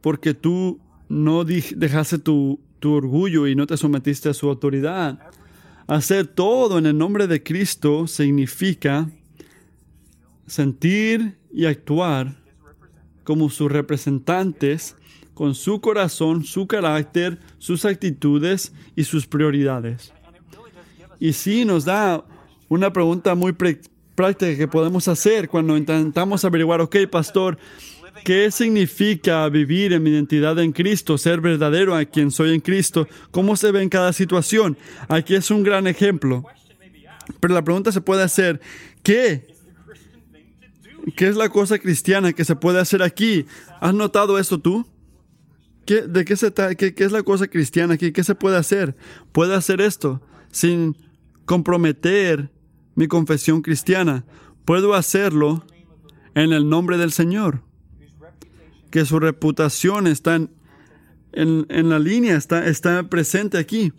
porque 0.00 0.34
tú 0.34 0.80
no 1.08 1.44
dejaste 1.44 2.18
tu, 2.18 2.60
orgullo 2.82 3.46
y 3.46 3.54
no 3.54 3.66
te 3.66 3.76
sometiste 3.76 4.30
a 4.30 4.34
su 4.34 4.48
autoridad. 4.48 5.18
Hacer 5.86 6.26
todo 6.26 6.78
en 6.78 6.86
el 6.86 6.96
nombre 6.96 7.26
de 7.26 7.42
Cristo 7.42 8.06
significa 8.06 9.10
sentir 10.50 11.38
y 11.52 11.66
actuar 11.66 12.36
como 13.24 13.48
sus 13.50 13.70
representantes 13.70 14.96
con 15.34 15.54
su 15.54 15.80
corazón, 15.80 16.44
su 16.44 16.66
carácter, 16.66 17.38
sus 17.58 17.84
actitudes 17.84 18.72
y 18.96 19.04
sus 19.04 19.26
prioridades. 19.26 20.12
Y 21.18 21.32
sí 21.32 21.64
nos 21.64 21.84
da 21.84 22.24
una 22.68 22.92
pregunta 22.92 23.34
muy 23.34 23.52
práctica 23.52 24.56
que 24.56 24.68
podemos 24.68 25.08
hacer 25.08 25.48
cuando 25.48 25.76
intentamos 25.76 26.44
averiguar, 26.44 26.80
ok, 26.80 26.96
pastor, 27.10 27.56
¿Qué 28.24 28.50
significa 28.50 29.48
vivir 29.48 29.94
en 29.94 30.02
mi 30.02 30.10
identidad 30.10 30.58
en 30.58 30.72
Cristo, 30.72 31.16
ser 31.16 31.40
verdadero 31.40 31.94
a 31.94 32.04
quien 32.04 32.30
soy 32.30 32.52
en 32.52 32.60
Cristo? 32.60 33.08
¿Cómo 33.30 33.56
se 33.56 33.72
ve 33.72 33.82
en 33.82 33.88
cada 33.88 34.12
situación? 34.12 34.76
Aquí 35.08 35.34
es 35.34 35.50
un 35.50 35.62
gran 35.62 35.86
ejemplo. 35.86 36.44
Pero 37.38 37.54
la 37.54 37.64
pregunta 37.64 37.92
se 37.92 38.02
puede 38.02 38.22
hacer, 38.22 38.60
¿qué? 39.02 39.49
¿Qué 41.10 41.28
es 41.28 41.36
la 41.36 41.48
cosa 41.48 41.78
cristiana 41.78 42.32
que 42.32 42.44
se 42.44 42.56
puede 42.56 42.80
hacer 42.80 43.02
aquí? 43.02 43.46
¿Has 43.80 43.94
notado 43.94 44.38
esto 44.38 44.58
tú? 44.58 44.86
¿Qué, 45.86 46.02
¿De 46.02 46.24
qué, 46.24 46.36
se 46.36 46.52
qué, 46.76 46.94
qué 46.94 47.04
es 47.04 47.12
la 47.12 47.22
cosa 47.22 47.48
cristiana 47.48 47.94
aquí? 47.94 48.12
¿Qué 48.12 48.24
se 48.24 48.34
puede 48.34 48.56
hacer? 48.56 48.96
Puede 49.32 49.54
hacer 49.54 49.80
esto 49.80 50.20
sin 50.50 50.96
comprometer 51.44 52.50
mi 52.94 53.08
confesión 53.08 53.62
cristiana. 53.62 54.24
Puedo 54.64 54.94
hacerlo 54.94 55.64
en 56.34 56.52
el 56.52 56.68
nombre 56.68 56.98
del 56.98 57.12
Señor 57.12 57.62
que 58.90 59.04
su 59.04 59.18
reputación 59.20 60.06
está 60.06 60.36
en, 61.32 61.88
la 61.88 61.98
línea, 61.98 62.36
está, 62.36 62.66
está 62.66 63.04
presente 63.04 63.56
aquí. 63.56 63.92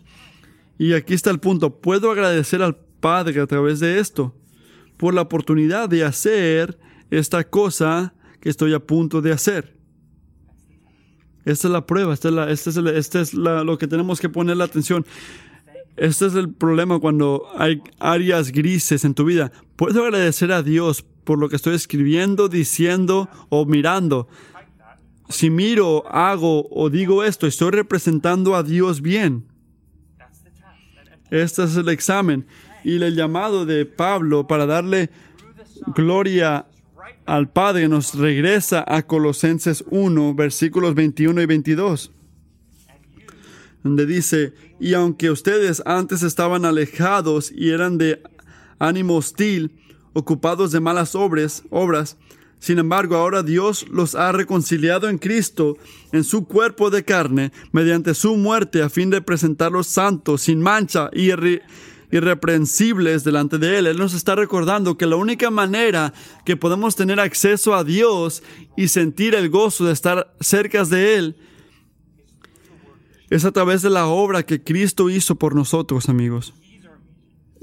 Y 0.78 0.92
aquí 0.92 1.14
está 1.14 1.30
el 1.30 1.40
punto. 1.40 1.80
Puedo 1.80 2.10
agradecer 2.10 2.62
al 2.62 2.76
Padre 3.00 3.40
a 3.40 3.46
través 3.46 3.80
de 3.80 3.98
esto 3.98 4.34
por 4.96 5.14
la 5.14 5.22
oportunidad 5.22 5.88
de 5.88 6.04
hacer 6.04 6.78
esta 7.18 7.44
cosa 7.44 8.14
que 8.40 8.48
estoy 8.48 8.74
a 8.74 8.80
punto 8.80 9.20
de 9.22 9.32
hacer. 9.32 9.76
Esta 11.44 11.68
es 11.68 11.72
la 11.72 11.86
prueba, 11.86 12.14
esta 12.14 12.50
es, 12.50 12.58
este 12.66 13.20
es, 13.20 13.34
lo 13.34 13.78
que 13.78 13.86
tenemos 13.86 14.20
que 14.20 14.28
poner 14.28 14.56
la 14.56 14.64
atención. 14.64 15.04
Este 15.96 16.26
es 16.26 16.34
el 16.34 16.52
problema 16.52 16.98
cuando 16.98 17.46
hay 17.56 17.82
áreas 17.98 18.50
grises 18.50 19.04
en 19.04 19.14
tu 19.14 19.24
vida. 19.24 19.52
Puedo 19.76 20.04
agradecer 20.04 20.52
a 20.52 20.62
Dios 20.62 21.04
por 21.24 21.38
lo 21.38 21.48
que 21.48 21.56
estoy 21.56 21.74
escribiendo, 21.74 22.48
diciendo 22.48 23.28
o 23.48 23.66
mirando 23.66 24.28
si 25.32 25.50
miro, 25.50 26.04
hago 26.12 26.68
o 26.70 26.90
digo 26.90 27.24
esto, 27.24 27.46
estoy 27.46 27.70
representando 27.70 28.54
a 28.54 28.62
Dios 28.62 29.00
bien. 29.00 29.46
Este 31.30 31.64
es 31.64 31.76
el 31.76 31.88
examen 31.88 32.46
y 32.84 33.02
el 33.02 33.14
llamado 33.14 33.64
de 33.64 33.86
Pablo 33.86 34.46
para 34.46 34.66
darle 34.66 35.10
gloria 35.96 36.66
al 37.26 37.50
Padre 37.50 37.88
nos 37.88 38.14
regresa 38.14 38.84
a 38.86 39.02
Colosenses 39.02 39.84
1, 39.90 40.34
versículos 40.34 40.94
21 40.94 41.42
y 41.42 41.46
22, 41.46 42.12
donde 43.82 44.06
dice, 44.06 44.54
y 44.80 44.94
aunque 44.94 45.30
ustedes 45.30 45.82
antes 45.86 46.22
estaban 46.22 46.64
alejados 46.64 47.52
y 47.52 47.70
eran 47.70 47.98
de 47.98 48.22
ánimo 48.78 49.16
hostil, 49.16 49.72
ocupados 50.12 50.72
de 50.72 50.80
malas 50.80 51.14
obras, 51.14 51.62
obras, 51.70 52.16
sin 52.62 52.78
embargo, 52.78 53.16
ahora 53.16 53.42
Dios 53.42 53.86
los 53.90 54.14
ha 54.14 54.30
reconciliado 54.30 55.08
en 55.08 55.18
Cristo, 55.18 55.76
en 56.12 56.22
su 56.22 56.46
cuerpo 56.46 56.90
de 56.90 57.04
carne, 57.04 57.50
mediante 57.72 58.14
su 58.14 58.36
muerte, 58.36 58.82
a 58.82 58.88
fin 58.88 59.10
de 59.10 59.20
presentarlos 59.20 59.88
santos, 59.88 60.42
sin 60.42 60.60
mancha 60.60 61.10
y 61.12 61.30
irreprensibles 62.12 63.24
delante 63.24 63.58
de 63.58 63.78
Él. 63.78 63.86
Él 63.88 63.96
nos 63.96 64.14
está 64.14 64.36
recordando 64.36 64.96
que 64.96 65.06
la 65.06 65.16
única 65.16 65.50
manera 65.50 66.12
que 66.44 66.56
podemos 66.56 66.94
tener 66.94 67.18
acceso 67.18 67.74
a 67.74 67.82
Dios 67.82 68.42
y 68.76 68.88
sentir 68.88 69.34
el 69.34 69.48
gozo 69.48 69.86
de 69.86 69.92
estar 69.92 70.32
cerca 70.38 70.84
de 70.84 71.16
Él 71.16 71.36
es 73.30 73.46
a 73.46 73.50
través 73.50 73.80
de 73.80 73.88
la 73.88 74.06
obra 74.06 74.42
que 74.42 74.62
Cristo 74.62 75.08
hizo 75.08 75.36
por 75.36 75.54
nosotros, 75.54 76.10
amigos. 76.10 76.52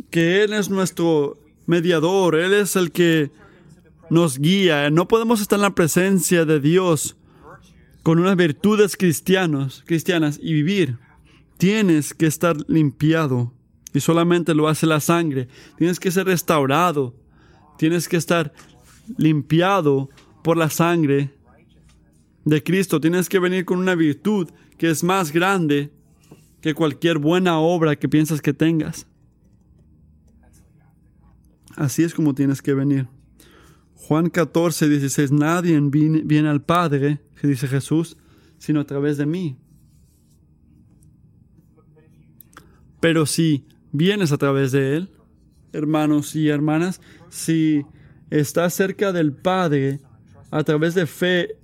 Que 0.09 0.43
Él 0.43 0.53
es 0.53 0.71
nuestro 0.71 1.39
mediador, 1.67 2.35
Él 2.35 2.53
es 2.55 2.75
el 2.75 2.91
que 2.91 3.31
nos 4.09 4.39
guía. 4.39 4.89
No 4.89 5.07
podemos 5.07 5.41
estar 5.41 5.57
en 5.57 5.63
la 5.63 5.75
presencia 5.75 6.43
de 6.43 6.59
Dios 6.59 7.17
con 8.01 8.17
unas 8.17 8.35
virtudes 8.35 8.97
cristianas 8.97 9.83
y 10.41 10.53
vivir. 10.53 10.97
Tienes 11.59 12.15
que 12.15 12.25
estar 12.25 12.57
limpiado 12.67 13.53
y 13.93 13.99
solamente 13.99 14.53
lo 14.53 14.67
hace 14.67 14.85
la 14.85 14.99
sangre. 14.99 15.47
Tienes 15.77 15.99
que 15.99 16.11
ser 16.11 16.25
restaurado. 16.27 17.15
Tienes 17.77 18.07
que 18.07 18.17
estar 18.17 18.53
limpiado 19.17 20.09
por 20.43 20.57
la 20.57 20.69
sangre 20.69 21.31
de 22.45 22.63
Cristo. 22.63 22.99
Tienes 22.99 23.29
que 23.29 23.39
venir 23.39 23.65
con 23.65 23.79
una 23.79 23.95
virtud 23.95 24.49
que 24.77 24.89
es 24.89 25.03
más 25.03 25.31
grande 25.31 25.91
que 26.61 26.73
cualquier 26.73 27.17
buena 27.17 27.59
obra 27.59 27.95
que 27.95 28.09
piensas 28.09 28.41
que 28.41 28.53
tengas. 28.53 29.07
Así 31.75 32.03
es 32.03 32.13
como 32.13 32.35
tienes 32.35 32.61
que 32.61 32.73
venir. 32.73 33.07
Juan 33.95 34.29
14, 34.29 34.89
16, 34.89 35.31
nadie 35.31 35.79
viene, 35.79 36.49
al 36.49 36.61
Padre, 36.61 37.19
dice 37.43 37.67
Jesús, 37.67 38.17
sino 38.57 38.81
a 38.81 38.83
través 38.83 39.17
de 39.17 39.25
mí. 39.25 39.55
Pero 42.99 43.25
si 43.25 43.65
vienes 43.91 44.31
a 44.31 44.37
través 44.37 44.71
de 44.71 44.95
Él, 44.97 45.09
hermanos 45.73 46.35
y 46.35 46.49
hermanas, 46.49 47.01
si 47.29 47.85
estás 48.29 48.73
cerca 48.73 49.11
del 49.11 49.33
Padre 49.33 49.99
a 50.51 50.63
través 50.63 50.95
de 50.95 51.05
fe 51.05 51.57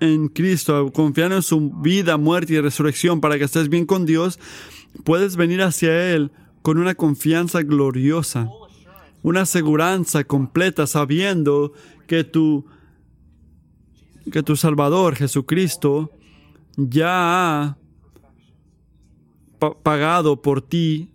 en 0.00 0.28
Cristo, 0.28 0.92
confiando 0.92 1.36
en 1.36 1.42
su 1.42 1.70
vida, 1.70 2.16
muerte 2.16 2.54
y 2.54 2.60
resurrección 2.60 3.20
para 3.20 3.38
que 3.38 3.44
estés 3.44 3.68
bien 3.68 3.86
con 3.86 4.04
Dios, 4.04 4.38
puedes 5.04 5.36
venir 5.36 5.62
hacia 5.62 6.14
Él 6.14 6.30
con 6.62 6.78
una 6.78 6.94
confianza 6.94 7.62
gloriosa 7.62 8.48
una 9.26 9.40
aseguranza 9.40 10.22
completa 10.22 10.86
sabiendo 10.86 11.72
que 12.06 12.22
tu, 12.22 12.64
que 14.30 14.44
tu 14.44 14.54
Salvador 14.54 15.16
Jesucristo 15.16 16.12
ya 16.76 17.64
ha 17.64 17.76
pagado 19.82 20.40
por 20.40 20.62
ti 20.62 21.10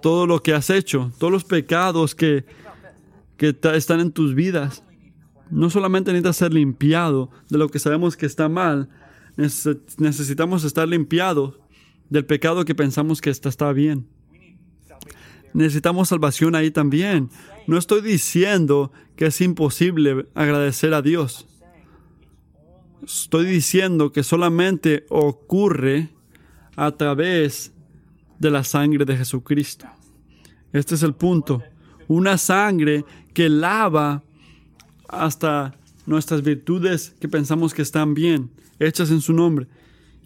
todo 0.00 0.26
lo 0.26 0.42
que 0.42 0.54
has 0.54 0.70
hecho, 0.70 1.12
todos 1.18 1.32
los 1.32 1.44
pecados 1.44 2.14
que, 2.14 2.44
que 3.36 3.56
están 3.74 4.00
en 4.00 4.12
tus 4.12 4.34
vidas. 4.34 4.82
No 5.50 5.68
solamente 5.70 6.12
necesitas 6.12 6.36
ser 6.36 6.54
limpiado 6.54 7.30
de 7.48 7.58
lo 7.58 7.68
que 7.68 7.78
sabemos 7.78 8.16
que 8.16 8.26
está 8.26 8.48
mal, 8.48 8.88
necesitamos 9.36 10.64
estar 10.64 10.88
limpiados 10.88 11.58
del 12.08 12.24
pecado 12.24 12.64
que 12.64 12.74
pensamos 12.74 13.20
que 13.20 13.30
está, 13.30 13.72
bien 13.72 14.06
necesitamos 15.52 16.08
salvación 16.08 16.54
ahí 16.54 16.70
también. 16.70 17.30
No 17.66 17.78
estoy 17.78 18.00
diciendo 18.00 18.92
que 19.16 19.26
es 19.26 19.40
imposible 19.40 20.26
agradecer 20.34 20.94
a 20.94 21.02
Dios. 21.02 21.46
Estoy 23.04 23.46
diciendo 23.46 24.12
que 24.12 24.22
solamente 24.22 25.06
ocurre 25.08 26.10
a 26.76 26.92
través 26.92 27.72
de 28.40 28.50
la 28.50 28.64
sangre 28.64 29.04
de 29.04 29.16
Jesucristo. 29.16 29.86
Este 30.72 30.96
es 30.96 31.04
el 31.04 31.14
punto. 31.14 31.62
Una 32.08 32.36
sangre 32.38 33.04
que 33.32 33.48
lava 33.48 34.24
hasta 35.08 35.76
nuestras 36.06 36.42
virtudes 36.42 37.14
que 37.20 37.28
pensamos 37.28 37.72
que 37.72 37.82
están 37.82 38.14
bien, 38.14 38.50
hechas 38.80 39.10
en 39.10 39.20
su 39.20 39.32
nombre, 39.32 39.68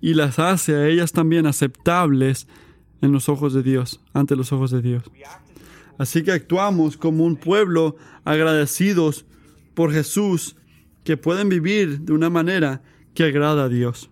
y 0.01 0.15
las 0.15 0.39
hace 0.39 0.75
a 0.77 0.87
ellas 0.87 1.13
también 1.13 1.47
aceptables 1.47 2.47
en 3.03 3.13
los 3.13 3.29
ojos 3.29 3.53
de 3.53 3.63
Dios, 3.63 4.01
ante 4.15 4.37
los 4.37 4.53
ojos 4.53 4.71
de 4.71 4.81
Dios. 4.81 5.05
Así 5.99 6.23
que 6.23 6.33
actuamos 6.33 6.97
como 6.97 7.25
un 7.25 7.37
pueblo 7.37 7.97
agradecidos 8.25 9.27
por 9.75 9.93
Jesús 9.93 10.57
que 11.05 11.17
pueden 11.17 11.49
vivir 11.49 12.01
de 12.01 12.13
una 12.13 12.31
manera 12.31 12.83
que 13.15 13.25
agrada 13.25 13.65
a 13.65 13.69
Dios. 13.69 14.11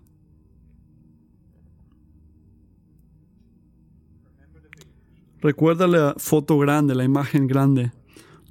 Recuerda 5.43 5.86
la 5.86 6.14
foto 6.16 6.57
grande, 6.59 6.95
la 6.95 7.05
imagen 7.05 7.47
grande. 7.47 7.93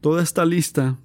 Toda 0.01 0.21
esta 0.21 0.45
lista, 0.45 0.97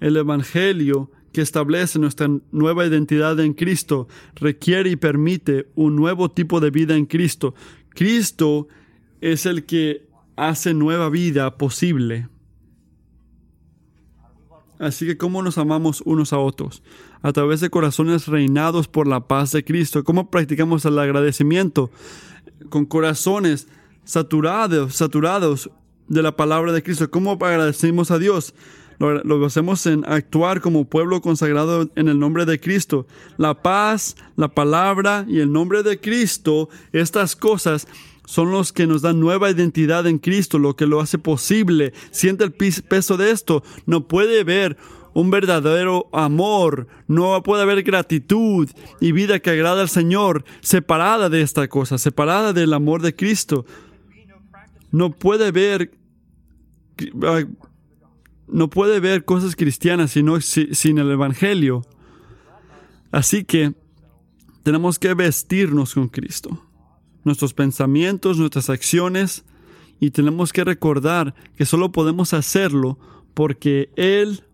el 0.00 0.16
Evangelio 0.16 1.10
que 1.32 1.40
establece 1.40 1.98
nuestra 1.98 2.28
nueva 2.52 2.86
identidad 2.86 3.38
en 3.40 3.54
Cristo, 3.54 4.08
requiere 4.34 4.90
y 4.90 4.96
permite 4.96 5.68
un 5.76 5.96
nuevo 5.96 6.30
tipo 6.30 6.60
de 6.60 6.70
vida 6.70 6.96
en 6.96 7.06
Cristo 7.06 7.54
Cristo 7.90 8.68
es 9.20 9.46
el 9.46 9.64
que 9.64 10.08
hace 10.36 10.74
nueva 10.74 11.10
vida 11.10 11.58
posible. 11.58 12.28
Así 14.78 15.06
que 15.06 15.18
cómo 15.18 15.42
nos 15.42 15.58
amamos 15.58 16.02
unos 16.06 16.32
a 16.32 16.38
otros, 16.38 16.82
a 17.20 17.32
través 17.32 17.60
de 17.60 17.68
corazones 17.68 18.26
reinados 18.26 18.88
por 18.88 19.06
la 19.06 19.28
paz 19.28 19.52
de 19.52 19.62
Cristo, 19.62 20.04
cómo 20.04 20.30
practicamos 20.30 20.86
el 20.86 20.98
agradecimiento 20.98 21.90
con 22.70 22.86
corazones 22.86 23.68
saturados, 24.04 24.94
saturados 24.94 25.70
de 26.08 26.22
la 26.22 26.36
palabra 26.36 26.72
de 26.72 26.82
Cristo, 26.82 27.10
cómo 27.10 27.32
agradecemos 27.32 28.10
a 28.10 28.18
Dios. 28.18 28.54
Lo, 28.98 29.22
lo, 29.24 29.46
hacemos 29.46 29.86
en 29.86 30.04
actuar 30.06 30.60
como 30.60 30.84
pueblo 30.84 31.22
consagrado 31.22 31.88
en 31.94 32.08
el 32.08 32.18
nombre 32.18 32.44
de 32.44 32.60
Cristo. 32.60 33.06
La 33.38 33.62
paz, 33.62 34.14
la 34.36 34.48
palabra 34.48 35.24
y 35.26 35.40
el 35.40 35.50
nombre 35.50 35.82
de 35.82 35.98
Cristo, 35.98 36.68
estas 36.92 37.34
cosas 37.34 37.88
son 38.30 38.52
los 38.52 38.72
que 38.72 38.86
nos 38.86 39.02
dan 39.02 39.18
nueva 39.18 39.50
identidad 39.50 40.06
en 40.06 40.18
Cristo, 40.18 40.60
lo 40.60 40.76
que 40.76 40.86
lo 40.86 41.00
hace 41.00 41.18
posible. 41.18 41.92
Siente 42.12 42.44
el 42.44 42.52
peso 42.52 43.16
de 43.16 43.32
esto. 43.32 43.64
No 43.86 44.06
puede 44.06 44.44
ver 44.44 44.76
un 45.14 45.30
verdadero 45.30 46.08
amor, 46.12 46.86
no 47.08 47.42
puede 47.42 47.62
haber 47.62 47.82
gratitud 47.82 48.68
y 49.00 49.10
vida 49.10 49.40
que 49.40 49.50
agrada 49.50 49.82
al 49.82 49.88
Señor 49.88 50.44
separada 50.60 51.28
de 51.28 51.42
esta 51.42 51.66
cosa, 51.66 51.98
separada 51.98 52.52
del 52.52 52.72
amor 52.72 53.02
de 53.02 53.16
Cristo. 53.16 53.64
No 54.90 55.10
puede 55.10 55.52
ver 55.52 55.92
no 58.46 58.68
puede 58.68 59.00
ver 59.00 59.24
cosas 59.24 59.56
cristianas 59.56 60.10
sino 60.10 60.40
sin 60.40 60.98
el 60.98 61.10
evangelio. 61.10 61.82
Así 63.10 63.44
que 63.44 63.74
tenemos 64.62 64.98
que 64.98 65.14
vestirnos 65.14 65.94
con 65.94 66.08
Cristo 66.08 66.66
nuestros 67.24 67.54
pensamientos, 67.54 68.38
nuestras 68.38 68.70
acciones, 68.70 69.44
y 70.00 70.10
tenemos 70.10 70.52
que 70.52 70.64
recordar 70.64 71.34
que 71.56 71.66
solo 71.66 71.92
podemos 71.92 72.32
hacerlo 72.32 72.98
porque 73.34 73.90
Él 73.96 74.44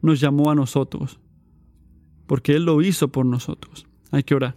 nos 0.00 0.20
llamó 0.20 0.50
a 0.50 0.54
nosotros, 0.54 1.20
porque 2.26 2.56
Él 2.56 2.64
lo 2.64 2.80
hizo 2.82 3.08
por 3.08 3.26
nosotros. 3.26 3.86
Hay 4.10 4.22
que 4.22 4.34
orar. 4.34 4.56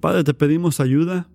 Padre, 0.00 0.24
te 0.24 0.34
pedimos 0.34 0.80
ayuda 0.80 1.28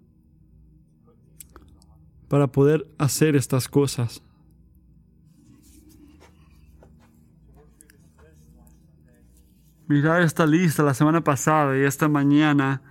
para 2.27 2.47
poder 2.47 2.87
hacer 2.97 3.35
estas 3.35 3.67
cosas. 3.67 4.21
mirar 9.87 10.21
esta 10.21 10.45
lista 10.45 10.83
la 10.83 10.93
semana 10.93 11.23
pasada 11.23 11.77
y 11.77 11.81
esta 11.81 12.07
mañana, 12.07 12.81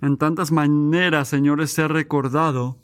en 0.00 0.16
tantas 0.16 0.50
maneras, 0.50 1.28
Señor, 1.28 1.66
ser 1.68 1.92
recordado 1.92 2.78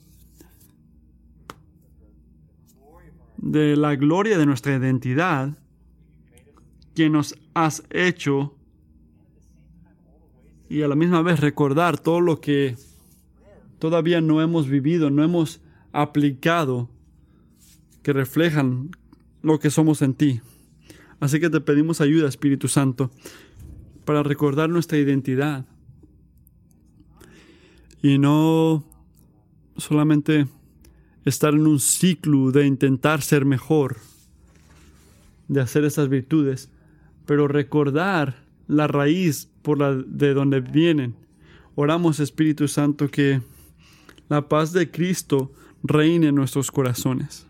de 3.36 3.76
la 3.76 3.96
gloria 3.96 4.38
de 4.38 4.46
nuestra 4.46 4.76
identidad 4.76 5.56
que 6.94 7.08
nos 7.08 7.34
has 7.54 7.82
hecho 7.90 8.57
y 10.68 10.82
a 10.82 10.88
la 10.88 10.94
misma 10.94 11.22
vez 11.22 11.40
recordar 11.40 11.98
todo 11.98 12.20
lo 12.20 12.40
que 12.40 12.76
todavía 13.78 14.20
no 14.20 14.42
hemos 14.42 14.68
vivido, 14.68 15.10
no 15.10 15.22
hemos 15.22 15.60
aplicado 15.92 16.90
que 18.02 18.12
reflejan 18.12 18.90
lo 19.42 19.58
que 19.58 19.70
somos 19.70 20.02
en 20.02 20.14
ti. 20.14 20.40
Así 21.20 21.40
que 21.40 21.50
te 21.50 21.60
pedimos 21.60 22.00
ayuda, 22.00 22.28
Espíritu 22.28 22.68
Santo, 22.68 23.10
para 24.04 24.22
recordar 24.22 24.68
nuestra 24.68 24.98
identidad 24.98 25.66
y 28.02 28.18
no 28.18 28.84
solamente 29.76 30.46
estar 31.24 31.54
en 31.54 31.66
un 31.66 31.80
ciclo 31.80 32.52
de 32.52 32.66
intentar 32.66 33.22
ser 33.22 33.44
mejor, 33.44 33.96
de 35.48 35.60
hacer 35.60 35.84
esas 35.84 36.08
virtudes, 36.08 36.70
pero 37.26 37.48
recordar 37.48 38.44
la 38.66 38.86
raíz 38.86 39.50
por 39.68 39.80
la 39.80 39.92
de 39.94 40.32
donde 40.32 40.60
vienen. 40.62 41.14
Oramos, 41.74 42.20
Espíritu 42.20 42.68
Santo, 42.68 43.10
que 43.10 43.42
la 44.30 44.48
paz 44.48 44.72
de 44.72 44.90
Cristo 44.90 45.52
reine 45.82 46.28
en 46.28 46.36
nuestros 46.36 46.70
corazones. 46.70 47.46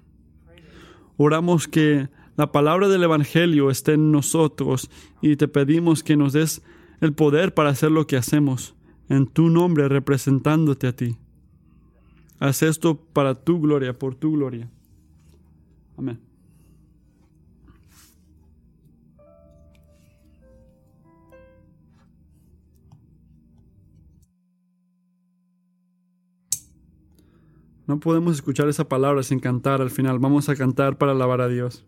Oramos 1.17 1.69
que 1.69 2.09
la 2.37 2.51
palabra 2.51 2.89
del 2.89 3.05
Evangelio 3.05 3.71
esté 3.71 3.93
en 3.93 4.11
nosotros 4.11 4.91
y 5.23 5.37
te 5.37 5.47
pedimos 5.47 6.03
que 6.03 6.17
nos 6.17 6.33
des 6.33 6.61
el 7.01 7.13
poder 7.13 7.55
para 7.55 7.71
hacer 7.71 7.93
lo 7.93 8.09
que 8.09 8.17
hacemos, 8.17 8.75
en 9.09 9.29
tu 9.29 9.49
nombre 9.49 9.89
representándote 9.89 10.89
a 10.89 10.97
ti. 10.97 11.17
Haz 12.41 12.65
esto 12.65 12.97
para 12.97 13.37
tu 13.37 13.61
gloria, 13.61 13.97
por 13.97 14.17
tu 14.17 14.33
gloria. 14.33 14.69
Amén. 15.97 16.28
No 27.89 28.01
podemos 28.01 28.35
escuchar 28.35 28.69
esa 28.69 28.87
palabra 28.87 29.23
sin 29.23 29.41
cantar 29.41 29.81
al 29.81 29.91
final. 29.91 30.19
Vamos 30.19 30.51
a 30.51 30.57
cantar 30.57 30.99
para 30.99 31.13
alabar 31.13 31.41
a 31.41 31.49
Dios. 31.49 31.87